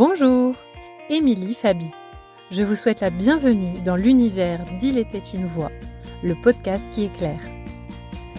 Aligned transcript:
Bonjour, 0.00 0.54
Émilie 1.10 1.52
Fabi. 1.52 1.90
Je 2.50 2.62
vous 2.62 2.74
souhaite 2.74 3.02
la 3.02 3.10
bienvenue 3.10 3.80
dans 3.80 3.96
l'univers 3.96 4.64
d'Il 4.78 4.96
était 4.96 5.22
une 5.34 5.44
voix, 5.44 5.70
le 6.22 6.34
podcast 6.34 6.82
qui 6.90 7.04
éclaire. 7.04 7.42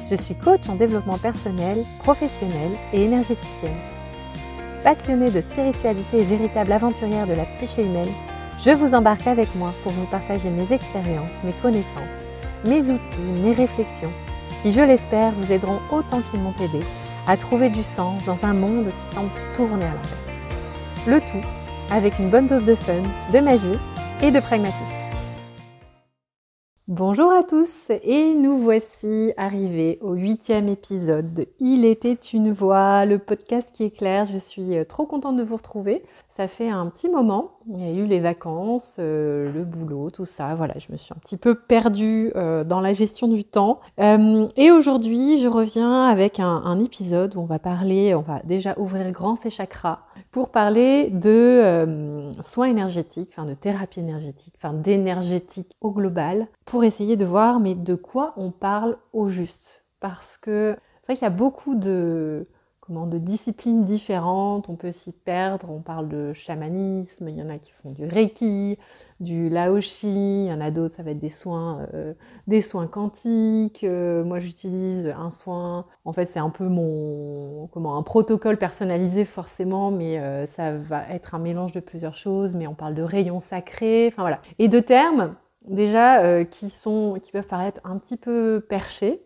Je 0.09 0.15
suis 0.15 0.33
coach 0.33 0.67
en 0.69 0.75
développement 0.75 1.19
personnel, 1.19 1.85
professionnel 1.99 2.71
et 2.93 3.03
énergéticienne. 3.03 3.77
Passionnée 4.83 5.29
de 5.29 5.39
spiritualité 5.39 6.21
et 6.21 6.23
véritable 6.23 6.71
aventurière 6.71 7.27
de 7.27 7.33
la 7.33 7.45
psyché 7.45 7.83
humaine, 7.83 8.09
je 8.59 8.71
vous 8.71 8.95
embarque 8.95 9.27
avec 9.27 9.53
moi 9.53 9.71
pour 9.83 9.91
vous 9.91 10.07
partager 10.07 10.49
mes 10.49 10.73
expériences, 10.73 11.43
mes 11.43 11.53
connaissances, 11.61 12.25
mes 12.65 12.81
outils, 12.89 13.39
mes 13.43 13.53
réflexions, 13.53 14.13
qui, 14.63 14.71
je 14.71 14.81
l'espère, 14.81 15.31
vous 15.33 15.51
aideront 15.51 15.79
autant 15.91 16.21
qu'ils 16.21 16.39
m'ont 16.39 16.55
aidé 16.55 16.83
à 17.27 17.37
trouver 17.37 17.69
du 17.69 17.83
sens 17.83 18.25
dans 18.25 18.45
un 18.47 18.53
monde 18.55 18.87
qui 18.87 19.15
semble 19.15 19.29
tourner 19.55 19.85
à 19.85 19.89
l'envers. 19.89 20.31
Le 21.07 21.19
tout 21.19 21.47
avec 21.91 22.17
une 22.19 22.29
bonne 22.29 22.47
dose 22.47 22.63
de 22.63 22.73
fun, 22.73 23.01
de 23.33 23.39
magie 23.39 23.77
et 24.23 24.31
de 24.31 24.39
pragmatisme. 24.39 25.01
Bonjour 26.87 27.31
à 27.31 27.43
tous 27.43 27.89
et 27.89 28.33
nous 28.33 28.57
voici 28.57 29.31
arrivés 29.37 29.97
au 30.01 30.13
huitième 30.13 30.67
épisode 30.67 31.33
de 31.33 31.47
Il 31.59 31.85
était 31.85 32.13
une 32.13 32.51
voix, 32.51 33.05
le 33.05 33.17
podcast 33.17 33.69
qui 33.71 33.85
éclaire. 33.85 34.25
Je 34.25 34.37
suis 34.37 34.77
euh, 34.77 34.83
trop 34.83 35.05
contente 35.05 35.37
de 35.37 35.43
vous 35.43 35.55
retrouver. 35.55 36.03
Ça 36.35 36.47
fait 36.49 36.69
un 36.69 36.87
petit 36.87 37.07
moment, 37.07 37.51
il 37.69 37.79
y 37.79 37.83
a 37.83 37.91
eu 37.91 38.05
les 38.05 38.19
vacances, 38.19 38.95
euh, 38.99 39.51
le 39.53 39.63
boulot, 39.63 40.09
tout 40.09 40.25
ça. 40.25 40.53
Voilà, 40.55 40.73
je 40.79 40.91
me 40.91 40.97
suis 40.97 41.13
un 41.13 41.19
petit 41.19 41.37
peu 41.37 41.55
perdue 41.55 42.31
euh, 42.35 42.63
dans 42.63 42.81
la 42.81 42.93
gestion 42.93 43.27
du 43.27 43.43
temps. 43.43 43.79
et 43.97 44.71
aujourd'hui, 44.71 45.39
je 45.39 45.47
reviens 45.47 46.07
avec 46.07 46.39
un, 46.39 46.79
épisode 46.83 47.35
où 47.35 47.41
on 47.41 47.45
va 47.45 47.59
parler, 47.59 48.15
on 48.15 48.21
va 48.21 48.41
déjà 48.43 48.75
ouvrir 48.77 49.11
grand 49.11 49.35
ses 49.35 49.49
chakras 49.49 49.99
pour 50.31 50.49
parler 50.49 51.09
de 51.09 52.31
soins 52.41 52.67
énergétiques, 52.67 53.29
enfin 53.33 53.45
de 53.45 53.53
thérapie 53.53 53.99
énergétique, 53.99 54.53
enfin 54.57 54.73
d'énergétique 54.73 55.75
au 55.81 55.91
global, 55.91 56.47
pour 56.65 56.83
essayer 56.83 57.17
de 57.17 57.25
voir 57.25 57.59
mais 57.59 57.75
de 57.75 57.95
quoi 57.95 58.33
on 58.37 58.51
parle 58.51 58.97
au 59.13 59.27
juste. 59.27 59.83
Parce 59.99 60.37
que 60.37 60.75
c'est 61.01 61.07
vrai 61.07 61.15
qu'il 61.15 61.25
y 61.25 61.27
a 61.27 61.29
beaucoup 61.29 61.75
de 61.75 62.47
de 62.91 63.17
disciplines 63.17 63.85
différentes, 63.85 64.67
on 64.67 64.75
peut 64.75 64.91
s'y 64.91 65.11
perdre, 65.11 65.69
on 65.69 65.79
parle 65.79 66.09
de 66.09 66.33
chamanisme, 66.33 67.29
il 67.29 67.37
y 67.37 67.41
en 67.41 67.49
a 67.49 67.57
qui 67.57 67.71
font 67.71 67.91
du 67.91 68.05
reiki, 68.05 68.77
du 69.21 69.49
laoshi, 69.49 70.45
il 70.45 70.47
y 70.47 70.53
en 70.53 70.59
a 70.59 70.71
d'autres, 70.71 70.95
ça 70.95 71.03
va 71.03 71.11
être 71.11 71.19
des 71.19 71.29
soins, 71.29 71.87
euh, 71.93 72.13
des 72.47 72.61
soins 72.61 72.87
quantiques, 72.87 73.83
euh, 73.83 74.23
moi 74.25 74.39
j'utilise 74.39 75.07
un 75.17 75.29
soin, 75.29 75.85
en 76.03 76.11
fait 76.11 76.25
c'est 76.25 76.39
un 76.39 76.49
peu 76.49 76.67
mon, 76.67 77.67
comment, 77.71 77.97
un 77.97 78.03
protocole 78.03 78.57
personnalisé 78.57 79.23
forcément, 79.23 79.89
mais 79.89 80.19
euh, 80.19 80.45
ça 80.45 80.73
va 80.75 81.07
être 81.09 81.33
un 81.33 81.39
mélange 81.39 81.71
de 81.71 81.79
plusieurs 81.79 82.15
choses, 82.15 82.53
mais 82.55 82.67
on 82.67 82.75
parle 82.75 82.93
de 82.93 83.03
rayons 83.03 83.39
sacrés, 83.39 84.07
enfin 84.07 84.23
voilà. 84.23 84.41
Et 84.59 84.67
de 84.67 84.79
termes, 84.81 85.35
déjà, 85.65 86.43
qui, 86.45 86.69
sont, 86.69 87.17
qui 87.21 87.31
peuvent 87.31 87.47
paraître 87.47 87.79
un 87.85 87.97
petit 87.97 88.17
peu 88.17 88.65
perchés, 88.67 89.23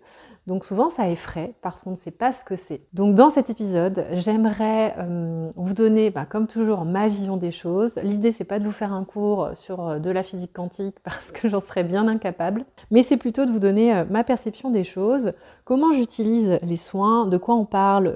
donc 0.48 0.64
souvent 0.64 0.90
ça 0.90 1.10
effraie 1.10 1.56
parce 1.62 1.82
qu'on 1.82 1.92
ne 1.92 1.96
sait 1.96 2.12
pas 2.12 2.32
ce 2.32 2.46
que 2.46 2.56
c'est. 2.56 2.82
Donc 2.94 3.16
dans 3.16 3.30
cet 3.32 3.50
épisode, 3.50 4.06
j'aimerais 4.12 4.94
euh, 5.00 5.50
vous 5.56 5.74
donner, 5.74 6.12
bah, 6.12 6.26
comme 6.26 6.46
toujours, 6.46 6.86
ma 6.86 7.08
vision 7.08 7.36
des 7.38 7.50
choses. 7.52 7.98
L'idée 8.04 8.32
c'est 8.32 8.44
pas 8.44 8.60
de 8.60 8.64
vous 8.64 8.72
faire 8.72 8.94
un 8.94 9.06
cours 9.06 9.50
sur 9.56 9.88
euh, 9.88 10.00
de 10.00 10.12
la 10.12 10.22
physique 10.22 10.54
quantique 10.54 10.98
parce 11.04 11.32
que 11.32 11.48
j'en 11.48 11.62
serais 11.62 11.84
bien 11.84 12.08
incapable, 12.08 12.66
mais 12.92 13.02
c'est 13.02 13.18
plutôt 13.18 13.46
de 13.46 13.52
vous 13.52 13.60
donner 13.60 13.96
euh, 13.96 14.06
ma 14.10 14.24
perception 14.24 14.70
des 14.70 14.84
choses, 14.84 15.34
comment 15.64 15.92
j'utilise 15.92 16.60
les 16.62 16.78
soins, 16.78 17.26
de 17.26 17.38
quoi 17.38 17.56
on 17.56 17.66
parle 17.66 18.14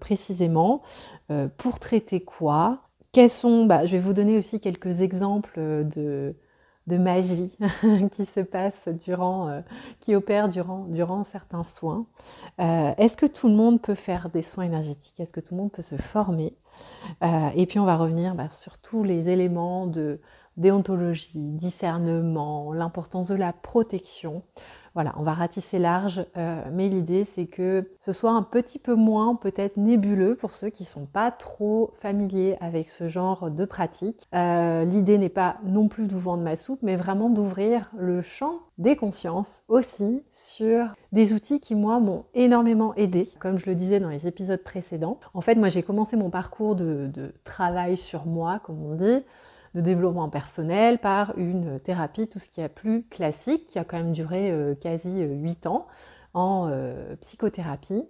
précisément, 0.00 0.82
pour 1.56 1.78
traiter 1.78 2.20
quoi. 2.20 2.78
Quels 3.12 3.30
sont, 3.30 3.66
bah, 3.66 3.84
je 3.86 3.92
vais 3.92 3.98
vous 3.98 4.12
donner 4.12 4.38
aussi 4.38 4.60
quelques 4.60 5.02
exemples 5.02 5.58
de 5.58 6.34
de 6.86 6.96
magie 6.98 7.56
qui 8.12 8.24
se 8.24 8.40
passe 8.40 8.88
durant, 9.04 9.48
euh, 9.48 9.60
qui 10.00 10.14
opère 10.14 10.48
durant, 10.48 10.84
durant 10.84 11.24
certains 11.24 11.64
soins. 11.64 12.06
Euh, 12.60 12.94
est-ce 12.96 13.16
que 13.16 13.26
tout 13.26 13.48
le 13.48 13.54
monde 13.54 13.80
peut 13.80 13.94
faire 13.94 14.30
des 14.30 14.42
soins 14.42 14.64
énergétiques? 14.64 15.18
Est-ce 15.20 15.32
que 15.32 15.40
tout 15.40 15.54
le 15.54 15.60
monde 15.62 15.72
peut 15.72 15.82
se 15.82 15.96
former? 15.96 16.54
Euh, 17.22 17.50
Et 17.54 17.66
puis 17.66 17.78
on 17.78 17.84
va 17.84 17.96
revenir 17.96 18.34
bah, 18.34 18.48
sur 18.50 18.78
tous 18.78 19.02
les 19.02 19.28
éléments 19.28 19.86
de 19.86 20.20
déontologie, 20.56 21.32
discernement, 21.34 22.72
l'importance 22.72 23.28
de 23.28 23.34
la 23.34 23.52
protection. 23.52 24.42
Voilà, 24.96 25.12
on 25.18 25.24
va 25.24 25.34
ratisser 25.34 25.78
large, 25.78 26.24
euh, 26.38 26.62
mais 26.72 26.88
l'idée 26.88 27.24
c'est 27.34 27.44
que 27.44 27.86
ce 27.98 28.12
soit 28.12 28.30
un 28.30 28.40
petit 28.40 28.78
peu 28.78 28.94
moins 28.94 29.34
peut-être 29.34 29.76
nébuleux 29.76 30.36
pour 30.36 30.52
ceux 30.52 30.70
qui 30.70 30.84
ne 30.84 30.88
sont 30.88 31.04
pas 31.04 31.30
trop 31.30 31.92
familiers 32.00 32.56
avec 32.62 32.88
ce 32.88 33.06
genre 33.06 33.50
de 33.50 33.66
pratique. 33.66 34.26
Euh, 34.34 34.86
l'idée 34.86 35.18
n'est 35.18 35.28
pas 35.28 35.58
non 35.64 35.88
plus 35.88 36.06
de 36.06 36.14
vendre 36.14 36.42
ma 36.42 36.56
soupe, 36.56 36.78
mais 36.80 36.96
vraiment 36.96 37.28
d'ouvrir 37.28 37.90
le 37.98 38.22
champ 38.22 38.60
des 38.78 38.96
consciences 38.96 39.64
aussi 39.68 40.22
sur 40.32 40.86
des 41.12 41.34
outils 41.34 41.60
qui 41.60 41.74
moi 41.74 42.00
m'ont 42.00 42.24
énormément 42.32 42.94
aidé, 42.94 43.28
comme 43.38 43.58
je 43.58 43.66
le 43.66 43.74
disais 43.74 44.00
dans 44.00 44.08
les 44.08 44.26
épisodes 44.26 44.62
précédents. 44.62 45.20
En 45.34 45.42
fait, 45.42 45.56
moi 45.56 45.68
j'ai 45.68 45.82
commencé 45.82 46.16
mon 46.16 46.30
parcours 46.30 46.74
de 46.74 47.34
travail 47.44 47.98
sur 47.98 48.24
moi, 48.24 48.60
comme 48.64 48.82
on 48.82 48.94
dit, 48.94 49.22
de 49.76 49.82
développement 49.82 50.30
personnel 50.30 50.98
par 50.98 51.34
une 51.36 51.78
thérapie, 51.78 52.26
tout 52.26 52.38
ce 52.38 52.48
qui 52.48 52.62
est 52.62 52.68
plus 52.68 53.04
classique, 53.04 53.66
qui 53.66 53.78
a 53.78 53.84
quand 53.84 53.98
même 53.98 54.12
duré 54.12 54.50
euh, 54.50 54.74
quasi 54.74 55.20
8 55.20 55.66
euh, 55.66 55.68
ans 55.68 55.86
en 56.32 56.68
euh, 56.70 57.14
psychothérapie. 57.20 58.02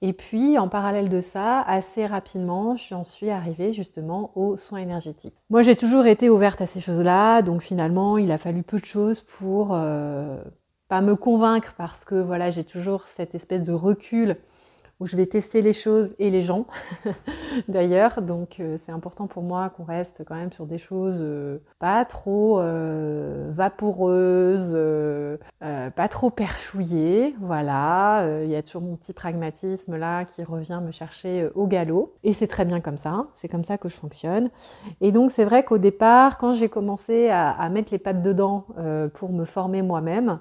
Et 0.00 0.12
puis, 0.12 0.58
en 0.58 0.68
parallèle 0.68 1.08
de 1.08 1.20
ça, 1.20 1.60
assez 1.62 2.06
rapidement, 2.06 2.76
j'en 2.76 3.02
suis 3.02 3.30
arrivée 3.30 3.72
justement 3.72 4.30
aux 4.36 4.56
soins 4.56 4.78
énergétiques. 4.78 5.34
Moi, 5.50 5.62
j'ai 5.62 5.74
toujours 5.74 6.06
été 6.06 6.30
ouverte 6.30 6.60
à 6.60 6.68
ces 6.68 6.80
choses-là, 6.80 7.42
donc 7.42 7.62
finalement, 7.62 8.16
il 8.16 8.30
a 8.30 8.38
fallu 8.38 8.62
peu 8.62 8.78
de 8.78 8.84
choses 8.84 9.22
pour 9.22 9.76
pas 10.88 11.00
me 11.00 11.16
convaincre 11.16 11.74
parce 11.76 12.04
que 12.04 12.14
voilà, 12.14 12.52
j'ai 12.52 12.62
toujours 12.62 13.08
cette 13.08 13.34
espèce 13.34 13.64
de 13.64 13.72
recul 13.72 14.36
où 15.00 15.06
je 15.06 15.16
vais 15.16 15.26
tester 15.26 15.62
les 15.62 15.72
choses 15.72 16.14
et 16.18 16.30
les 16.30 16.42
gens 16.42 16.66
d'ailleurs. 17.68 18.20
Donc 18.20 18.58
euh, 18.58 18.76
c'est 18.84 18.92
important 18.92 19.26
pour 19.26 19.42
moi 19.42 19.70
qu'on 19.70 19.84
reste 19.84 20.22
quand 20.26 20.34
même 20.34 20.52
sur 20.52 20.66
des 20.66 20.78
choses 20.78 21.18
euh, 21.20 21.58
pas 21.78 22.04
trop 22.04 22.60
euh, 22.60 23.50
vaporeuses, 23.52 24.76
pas 25.60 26.08
trop 26.08 26.30
perchouillées. 26.30 27.34
Voilà, 27.40 28.26
il 28.42 28.50
y 28.50 28.56
a 28.56 28.62
toujours 28.62 28.82
mon 28.82 28.96
petit 28.96 29.12
pragmatisme 29.12 29.96
là 29.96 30.24
qui 30.24 30.42
revient 30.42 30.80
me 30.84 30.90
chercher 30.90 31.48
au 31.54 31.66
galop. 31.66 32.14
Et 32.24 32.32
c'est 32.32 32.46
très 32.46 32.64
bien 32.64 32.80
comme 32.80 32.96
ça, 32.96 33.26
c'est 33.34 33.48
comme 33.48 33.64
ça 33.64 33.78
que 33.78 33.88
je 33.88 33.96
fonctionne. 33.96 34.50
Et 35.00 35.12
donc 35.12 35.30
c'est 35.30 35.44
vrai 35.44 35.64
qu'au 35.64 35.78
départ, 35.78 36.38
quand 36.38 36.54
j'ai 36.54 36.68
commencé 36.68 37.28
à, 37.30 37.68
mettre 37.68 37.92
les 37.92 37.98
pattes 37.98 38.22
dedans 38.22 38.66
pour 39.14 39.32
me 39.32 39.44
former 39.44 39.82
moi-même, 39.82 40.38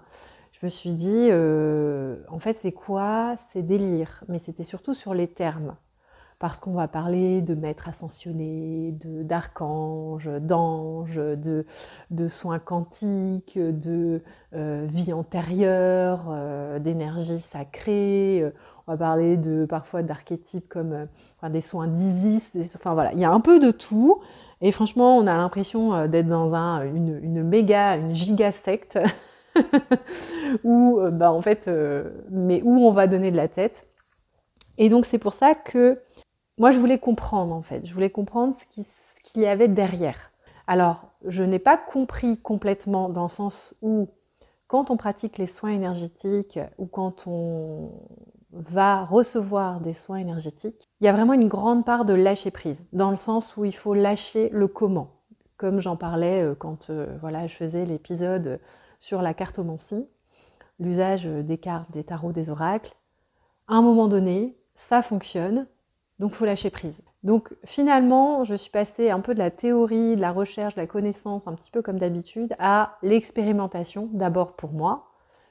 je 0.59 0.66
me 0.66 0.69
suis 0.72 0.94
dit, 0.94 1.28
euh, 1.29 2.16
en 2.29 2.40
fait, 2.40 2.57
c'est 2.62 2.72
quoi 2.72 3.35
C'est 3.50 3.62
délire. 3.62 4.23
Mais 4.28 4.40
c'était 4.40 4.63
surtout 4.63 4.95
sur 4.95 5.13
les 5.13 5.28
termes. 5.28 5.75
Parce 6.40 6.59
qu'on 6.59 6.73
va 6.73 6.88
parler 6.88 7.41
de 7.41 7.56
maîtres 7.56 7.90
ascensionnés, 7.90 8.94
d'archanges, 9.03 10.29
d'anges, 10.41 11.16
de, 11.16 11.66
de, 12.12 12.28
soins 12.28 12.59
quantiques, 12.59 13.57
de 13.57 14.22
euh, 14.53 14.85
vie 14.88 15.13
antérieure, 15.13 16.28
euh, 16.29 16.78
d'énergie 16.78 17.39
sacrée. 17.51 18.44
On 18.85 18.91
va 18.91 18.97
parler 18.97 19.35
de, 19.35 19.66
parfois 19.66 20.03
d'archétypes 20.03 20.69
comme 20.69 21.07
des 21.50 21.62
soins 21.62 21.88
d'Isis. 21.88 22.51
Enfin 22.75 22.94
voilà, 22.94 23.13
il 23.13 23.19
y 23.19 23.25
a 23.25 23.31
un 23.31 23.39
peu 23.39 23.59
de 23.59 23.72
tout. 23.72 24.19
Et 24.62 24.72
franchement, 24.72 25.18
on 25.18 25.25
a 25.25 25.35
l'impression 25.35 26.07
d'être 26.07 26.28
dans 26.28 26.53
un, 26.53 26.84
une, 26.84 27.19
une 27.24 27.44
méga, 27.44 27.97
une 27.97 28.13
giga 28.13 28.51
secte. 28.51 29.00
où, 30.63 31.00
euh, 31.00 31.12
bah, 31.12 31.31
en 31.31 31.41
fait, 31.41 31.68
euh, 31.68 32.09
mais 32.29 32.62
où 32.63 32.79
on 32.79 32.91
va 32.91 33.07
donner 33.07 33.31
de 33.31 33.38
la 33.38 33.47
tête. 33.47 33.88
Et 34.77 34.89
donc, 34.89 35.06
c'est 35.06 35.19
pour 35.19 35.33
ça 35.33 35.56
que 35.56 36.00
moi, 36.57 36.71
je 36.71 36.80
voulais 36.80 37.00
comprendre, 37.00 37.54
en 37.54 37.62
fait. 37.62 37.86
Je 37.86 37.94
voulais 37.94 38.09
comprendre 38.09 38.54
ce 38.54 38.65
qu'il 39.24 39.42
y 39.42 39.45
avait 39.45 39.68
derrière. 39.68 40.31
Alors, 40.65 41.09
je 41.25 41.44
n'ai 41.44 41.59
pas 41.59 41.77
compris 41.77 42.38
complètement 42.38 43.09
dans 43.09 43.24
le 43.24 43.30
sens 43.30 43.74
où, 43.81 44.09
quand 44.68 44.92
on 44.92 44.98
pratique 44.98 45.38
les 45.38 45.48
soins 45.48 45.69
énergétiques 45.69 46.60
ou 46.77 46.88
quand 46.88 47.25
on 47.25 47.92
va 48.51 49.06
recevoir 49.06 49.80
des 49.80 49.94
soins 49.94 50.18
énergétiques, 50.18 50.89
il 51.00 51.06
y 51.06 51.07
a 51.07 51.13
vraiment 51.13 51.33
une 51.33 51.48
grande 51.48 51.86
part 51.86 52.06
de 52.06 52.13
lâcher 52.13 52.51
prise, 52.51 52.86
dans 52.92 53.12
le 53.12 53.18
sens 53.18 53.56
où 53.56 53.63
il 53.63 53.75
faut 53.75 53.94
lâcher 53.94 54.50
le 54.51 54.68
comment. 54.68 55.12
Comme 55.56 55.80
j'en 55.80 55.95
parlais 55.95 56.44
euh, 56.44 56.56
quand 56.56 56.92
voilà, 57.21 57.48
je 57.48 57.56
faisais 57.56 57.86
l'épisode 57.86 58.60
sur 59.00 59.22
la 59.22 59.34
cartomancie, 59.34 60.08
l'usage 60.80 61.26
des 61.26 61.58
cartes, 61.58 61.92
des 61.92 62.04
tarots, 62.04 62.32
des 62.32 62.50
oracles. 62.50 62.96
À 63.68 63.76
un 63.76 63.82
moment 63.82 64.08
donné, 64.08 64.58
ça 64.76 65.02
fonctionne, 65.02 65.68
donc 66.20 66.34
faut 66.34 66.46
lâcher 66.46 66.70
prise. 66.70 67.02
Donc 67.24 67.54
finalement, 67.66 68.44
je 68.44 68.56
suis 68.56 68.72
passée 68.72 69.10
un 69.10 69.20
peu 69.20 69.34
de 69.34 69.40
la 69.40 69.52
théorie, 69.52 70.16
de 70.16 70.22
la 70.22 70.32
recherche, 70.32 70.76
de 70.76 70.82
la 70.82 70.88
connaissance, 70.88 71.48
un 71.48 71.54
petit 71.54 71.72
peu 71.72 71.82
comme 71.82 72.00
d'habitude, 72.00 72.56
à 72.60 72.98
l'expérimentation, 73.02 74.10
d'abord 74.14 74.56
pour 74.56 74.72
moi, 74.72 75.10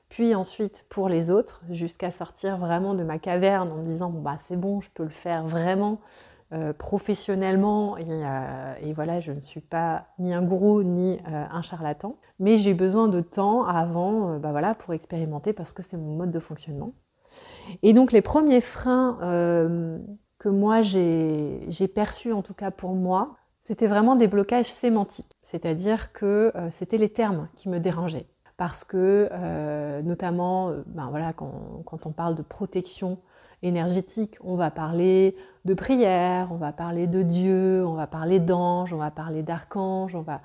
puis 0.08 0.34
ensuite 0.34 0.86
pour 0.88 1.08
les 1.08 1.30
autres, 1.30 1.62
jusqu'à 1.70 2.10
sortir 2.10 2.56
vraiment 2.56 2.94
de 2.94 3.02
ma 3.02 3.18
caverne 3.18 3.70
en 3.72 3.76
me 3.76 3.84
disant 3.84 4.10
bah 4.10 4.38
c'est 4.48 4.58
bon, 4.58 4.80
je 4.80 4.90
peux 4.94 5.02
le 5.02 5.08
faire 5.08 5.46
vraiment, 5.46 6.00
professionnellement 6.78 7.96
et, 7.96 8.92
voilà, 8.92 9.20
je 9.20 9.32
ne 9.32 9.40
suis 9.40 9.60
pas 9.60 10.06
ni 10.18 10.32
un 10.32 10.42
gourou 10.42 10.82
ni 10.82 11.18
un 11.26 11.62
charlatan, 11.62 12.16
mais 12.38 12.56
j'ai 12.56 12.74
besoin 12.74 13.08
de 13.08 13.20
temps 13.20 13.64
avant 13.64 14.38
bah 14.38 14.52
voilà, 14.52 14.74
pour 14.74 14.94
expérimenter 14.94 15.52
parce 15.52 15.72
que 15.72 15.82
c'est 15.82 15.96
mon 15.96 16.16
mode 16.16 16.30
de 16.30 16.38
fonctionnement. 16.38 16.92
Et 17.82 17.92
donc 17.92 18.12
les 18.12 18.22
premiers 18.22 18.60
freins 18.60 19.18
que 20.38 20.48
moi 20.48 20.82
j'ai 20.82 21.88
perçus, 21.94 22.32
en 22.32 22.42
tout 22.42 22.54
cas 22.54 22.70
pour 22.70 22.94
moi, 22.94 23.36
c'était 23.66 23.88
vraiment 23.88 24.14
des 24.14 24.28
blocages 24.28 24.70
sémantiques, 24.70 25.36
c'est-à-dire 25.42 26.12
que 26.12 26.52
euh, 26.54 26.70
c'était 26.70 26.98
les 26.98 27.08
termes 27.08 27.48
qui 27.56 27.68
me 27.68 27.80
dérangeaient. 27.80 28.28
Parce 28.56 28.84
que, 28.84 29.28
euh, 29.32 30.02
notamment, 30.02 30.68
euh, 30.68 30.84
ben 30.86 31.08
voilà, 31.10 31.32
quand, 31.32 32.06
on 32.06 32.12
parle 32.12 32.36
de 32.36 32.42
protection 32.42 33.18
énergétique, 33.66 34.36
on 34.42 34.56
va 34.56 34.70
parler 34.70 35.36
de 35.64 35.74
prière, 35.74 36.48
on 36.52 36.56
va 36.56 36.72
parler 36.72 37.06
de 37.06 37.22
Dieu, 37.22 37.84
on 37.86 37.94
va 37.94 38.06
parler 38.06 38.38
d'ange, 38.38 38.92
on 38.92 38.98
va 38.98 39.10
parler 39.10 39.42
d'archange, 39.42 40.14
on 40.14 40.22
va... 40.22 40.40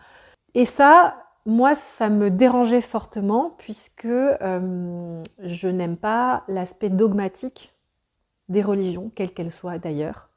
Et 0.54 0.66
ça, 0.66 1.16
moi, 1.46 1.76
ça 1.76 2.10
me 2.10 2.30
dérangeait 2.30 2.82
fortement 2.82 3.56
puisque 3.58 4.08
je 4.08 5.68
n'aime 5.68 5.98
pas 5.98 6.44
l'aspect 6.48 6.90
dogmatique 6.90 7.74
des 8.50 8.62
religions, 8.62 9.12
quelles 9.16 9.34
qu'elles 9.34 9.52
soient 9.52 9.80
d'ailleurs. 9.80 10.30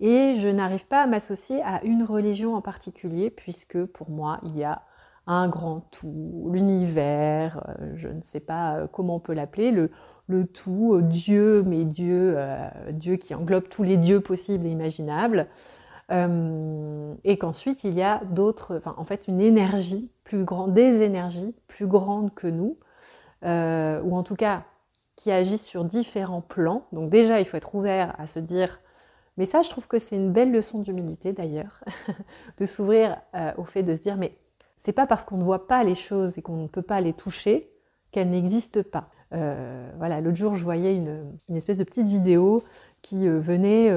Et 0.00 0.34
je 0.34 0.48
n'arrive 0.48 0.86
pas 0.86 1.02
à 1.02 1.06
m'associer 1.06 1.62
à 1.62 1.82
une 1.84 2.02
religion 2.02 2.54
en 2.54 2.60
particulier, 2.60 3.30
puisque 3.30 3.84
pour 3.86 4.10
moi, 4.10 4.38
il 4.44 4.56
y 4.56 4.64
a 4.64 4.82
un 5.26 5.48
grand 5.48 5.80
tout, 5.90 6.50
l'univers, 6.52 7.64
euh, 7.80 7.92
je 7.96 8.08
ne 8.08 8.20
sais 8.20 8.40
pas 8.40 8.76
euh, 8.76 8.86
comment 8.86 9.16
on 9.16 9.20
peut 9.20 9.32
l'appeler, 9.32 9.72
le, 9.72 9.90
le, 10.28 10.46
tout, 10.46 10.94
euh, 10.94 11.02
Dieu, 11.02 11.62
mais 11.64 11.84
Dieu, 11.84 12.36
Dieu 12.90 13.16
qui 13.16 13.34
englobe 13.34 13.68
tous 13.68 13.82
les 13.82 13.96
dieux 13.96 14.20
possibles 14.20 14.66
et 14.66 14.70
imaginables. 14.70 15.46
et 16.10 17.38
qu'ensuite, 17.38 17.84
il 17.84 17.94
y 17.94 18.02
a 18.02 18.22
d'autres, 18.30 18.76
enfin, 18.76 18.94
en 18.98 19.04
fait, 19.04 19.28
une 19.28 19.40
énergie 19.40 20.10
plus 20.24 20.44
grande, 20.44 20.74
des 20.74 21.02
énergies 21.02 21.54
plus 21.66 21.86
grandes 21.86 22.34
que 22.34 22.46
nous, 22.46 22.78
ou 23.42 24.16
en 24.16 24.22
tout 24.22 24.36
cas 24.36 24.64
qui 25.16 25.32
agissent 25.32 25.64
sur 25.64 25.84
différents 25.84 26.42
plans. 26.42 26.86
Donc 26.92 27.10
déjà, 27.10 27.40
il 27.40 27.46
faut 27.46 27.56
être 27.56 27.74
ouvert 27.74 28.14
à 28.18 28.26
se 28.26 28.38
dire 28.38 28.80
mais 29.36 29.46
ça, 29.46 29.62
je 29.62 29.70
trouve 29.70 29.86
que 29.86 29.98
c'est 29.98 30.16
une 30.16 30.32
belle 30.32 30.50
leçon 30.50 30.80
d'humilité 30.80 31.32
d'ailleurs, 31.32 31.84
de 32.58 32.66
s'ouvrir 32.66 33.18
euh, 33.34 33.52
au 33.58 33.64
fait 33.64 33.82
de 33.82 33.94
se 33.94 34.00
dire, 34.00 34.16
mais 34.16 34.36
c'est 34.82 34.92
pas 34.92 35.06
parce 35.06 35.24
qu'on 35.24 35.36
ne 35.36 35.44
voit 35.44 35.66
pas 35.66 35.84
les 35.84 35.94
choses 35.94 36.38
et 36.38 36.42
qu'on 36.42 36.56
ne 36.56 36.68
peut 36.68 36.82
pas 36.82 37.00
les 37.00 37.12
toucher 37.12 37.70
qu'elles 38.12 38.30
n'existent 38.30 38.82
pas. 38.82 39.10
Euh, 39.32 39.90
voilà, 39.98 40.20
l'autre 40.20 40.36
jour, 40.36 40.54
je 40.54 40.64
voyais 40.64 40.94
une, 40.94 41.56
espèce 41.56 41.78
de 41.78 41.84
petite 41.84 42.06
vidéo 42.06 42.62
qui 43.02 43.28
euh, 43.28 43.38
venait 43.40 43.88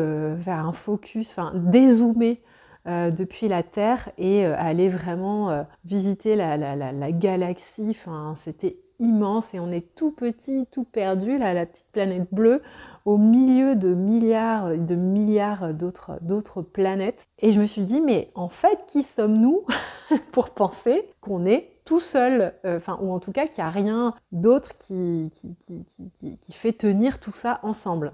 faire 0.41 0.65
un 0.65 0.73
focus, 0.73 1.29
enfin 1.29 1.51
dézoomer 1.55 2.41
depuis 2.85 3.47
la 3.47 3.61
Terre 3.61 4.09
et 4.17 4.45
aller 4.45 4.89
vraiment 4.89 5.65
visiter 5.85 6.35
la, 6.35 6.57
la 6.57 7.11
galaxie. 7.11 7.95
C'était 8.37 8.77
immense 8.99 9.53
et 9.53 9.59
on 9.59 9.71
est 9.71 9.95
tout 9.95 10.11
petit, 10.11 10.67
tout 10.71 10.83
perdu, 10.83 11.37
là, 11.37 11.53
la 11.53 11.65
petite 11.65 11.85
planète 11.91 12.27
bleue, 12.31 12.61
au 13.05 13.17
milieu 13.17 13.75
de 13.75 13.93
milliards 13.93 14.69
de 14.77 14.95
milliards 14.95 15.73
d'autres 15.73 16.61
planètes. 16.61 17.25
Et 17.39 17.51
je 17.51 17.59
me 17.59 17.65
suis 17.65 17.83
dit, 17.83 18.01
mais 18.01 18.31
en 18.35 18.49
fait, 18.49 18.79
qui 18.87 19.03
sommes-nous 19.03 19.65
pour 20.31 20.51
penser 20.51 21.09
qu'on 21.21 21.45
est 21.45 21.71
tout 21.89 21.99
seul, 21.99 22.53
euh, 22.65 22.77
enfin, 22.77 22.99
ou 23.01 23.11
en 23.11 23.19
tout 23.19 23.31
cas 23.31 23.47
qu'il 23.47 23.63
n'y 23.63 23.67
a 23.67 23.71
rien 23.71 24.13
d'autre 24.31 24.77
qui 24.77 25.31
qui, 25.33 26.37
qui, 26.39 26.53
fait 26.53 26.71
tenir 26.71 27.19
tout 27.19 27.31
ça 27.31 27.59
ensemble. 27.63 28.13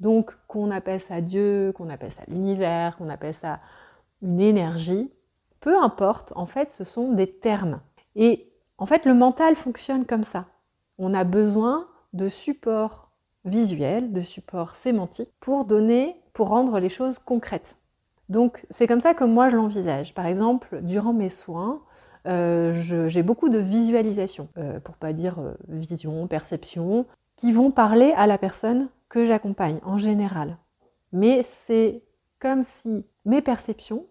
Donc, 0.00 0.32
qu'on 0.48 0.70
appelle 0.70 1.02
ça 1.02 1.20
Dieu, 1.20 1.74
qu'on 1.76 1.90
appelle 1.90 2.12
ça 2.12 2.22
l'univers, 2.28 2.96
qu'on 2.96 3.10
appelle 3.10 3.34
ça 3.34 3.60
une 4.22 4.40
énergie, 4.40 5.12
peu 5.60 5.78
importe, 5.78 6.32
en 6.34 6.46
fait, 6.46 6.70
ce 6.70 6.82
sont 6.82 7.12
des 7.12 7.30
termes. 7.30 7.80
Et 8.16 8.50
en 8.78 8.86
fait, 8.86 9.04
le 9.04 9.12
mental 9.12 9.54
fonctionne 9.54 10.06
comme 10.06 10.24
ça. 10.24 10.46
On 10.96 11.12
a 11.12 11.24
besoin 11.24 11.88
de 12.14 12.26
support 12.26 13.10
visuel, 13.44 14.14
de 14.14 14.22
support 14.22 14.76
sémantique 14.76 15.30
pour 15.40 15.66
donner, 15.66 16.16
pour 16.32 16.48
rendre 16.48 16.78
les 16.78 16.88
choses 16.88 17.18
concrètes. 17.18 17.76
Donc 18.30 18.64
c'est 18.70 18.86
comme 18.86 19.00
ça 19.00 19.12
que 19.12 19.24
moi 19.24 19.50
je 19.50 19.56
l'envisage. 19.56 20.14
Par 20.14 20.24
exemple, 20.24 20.80
durant 20.80 21.12
mes 21.12 21.28
soins, 21.28 21.82
euh, 22.26 23.08
j'ai 23.08 23.22
beaucoup 23.22 23.48
de 23.48 23.58
visualisations, 23.58 24.48
euh, 24.58 24.80
pour 24.80 24.96
pas 24.96 25.12
dire 25.12 25.38
euh, 25.38 25.54
vision, 25.68 26.26
perception, 26.26 27.06
qui 27.36 27.52
vont 27.52 27.70
parler 27.70 28.12
à 28.16 28.26
la 28.26 28.38
personne 28.38 28.88
que 29.08 29.24
j'accompagne 29.24 29.80
en 29.84 29.98
général. 29.98 30.58
Mais 31.12 31.42
c'est 31.42 32.02
comme 32.38 32.62
si 32.62 33.06
mes 33.24 33.42
perceptions 33.42 34.06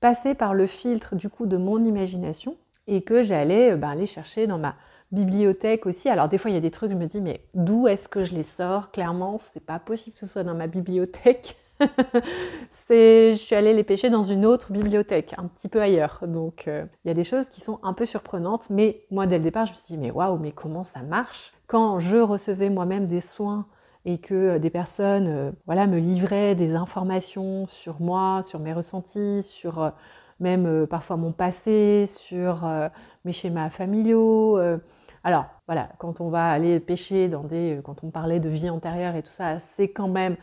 passaient 0.00 0.34
par 0.34 0.54
le 0.54 0.66
filtre 0.66 1.16
du 1.16 1.28
coup 1.28 1.46
de 1.46 1.56
mon 1.56 1.84
imagination 1.84 2.56
et 2.86 3.02
que 3.02 3.22
j'allais 3.22 3.72
euh, 3.72 3.76
ben, 3.76 3.90
aller 3.90 4.06
chercher 4.06 4.46
dans 4.46 4.58
ma 4.58 4.76
bibliothèque 5.12 5.86
aussi. 5.86 6.08
Alors 6.08 6.28
des 6.28 6.38
fois 6.38 6.50
il 6.50 6.54
y 6.54 6.58
a 6.58 6.60
des 6.60 6.70
trucs, 6.70 6.90
je 6.90 6.96
me 6.96 7.06
dis 7.06 7.20
mais 7.20 7.40
d'où 7.54 7.88
est-ce 7.88 8.08
que 8.08 8.24
je 8.24 8.34
les 8.34 8.42
sors? 8.42 8.90
Clairement, 8.90 9.40
c'est 9.52 9.64
pas 9.64 9.78
possible 9.78 10.14
que 10.14 10.20
ce 10.20 10.26
soit 10.26 10.44
dans 10.44 10.54
ma 10.54 10.66
bibliothèque. 10.66 11.56
c'est, 12.68 13.32
je 13.32 13.38
suis 13.38 13.54
allée 13.54 13.74
les 13.74 13.84
pêcher 13.84 14.10
dans 14.10 14.22
une 14.22 14.46
autre 14.46 14.72
bibliothèque, 14.72 15.34
un 15.38 15.46
petit 15.46 15.68
peu 15.68 15.80
ailleurs. 15.80 16.20
Donc 16.26 16.68
euh, 16.68 16.84
il 17.04 17.08
y 17.08 17.10
a 17.10 17.14
des 17.14 17.24
choses 17.24 17.48
qui 17.48 17.60
sont 17.60 17.78
un 17.82 17.92
peu 17.92 18.06
surprenantes, 18.06 18.68
mais 18.70 19.04
moi 19.10 19.26
dès 19.26 19.38
le 19.38 19.44
départ 19.44 19.66
je 19.66 19.72
me 19.72 19.76
suis 19.76 19.94
dit 19.94 19.98
mais 19.98 20.10
waouh, 20.10 20.38
mais 20.38 20.52
comment 20.52 20.84
ça 20.84 21.00
marche? 21.02 21.52
Quand 21.66 21.98
je 22.00 22.16
recevais 22.16 22.70
moi-même 22.70 23.06
des 23.06 23.20
soins 23.20 23.66
et 24.04 24.18
que 24.18 24.34
euh, 24.34 24.58
des 24.58 24.70
personnes 24.70 25.54
voilà 25.66 25.86
me 25.86 25.98
livraient 25.98 26.54
des 26.54 26.74
informations 26.74 27.66
sur 27.66 28.00
moi, 28.00 28.42
sur 28.42 28.60
mes 28.60 28.72
ressentis, 28.72 29.42
sur 29.42 29.92
même 30.40 30.66
euh, 30.66 30.86
parfois 30.86 31.16
mon 31.16 31.32
passé, 31.32 32.06
sur 32.06 32.64
euh, 32.64 32.88
mes 33.24 33.32
schémas 33.32 33.70
familiaux. 33.70 34.58
Euh. 34.58 34.78
alors 35.24 35.46
voilà, 35.66 35.88
quand 35.98 36.20
on 36.20 36.28
va 36.28 36.50
aller 36.50 36.80
pêcher 36.80 37.28
dans 37.28 37.44
des, 37.44 37.80
quand 37.84 38.04
on 38.04 38.10
parlait 38.10 38.40
de 38.40 38.48
vie 38.48 38.70
antérieure 38.70 39.16
et 39.16 39.22
tout 39.22 39.30
ça, 39.30 39.58
c'est 39.60 39.88
quand 39.88 40.08
même 40.08 40.36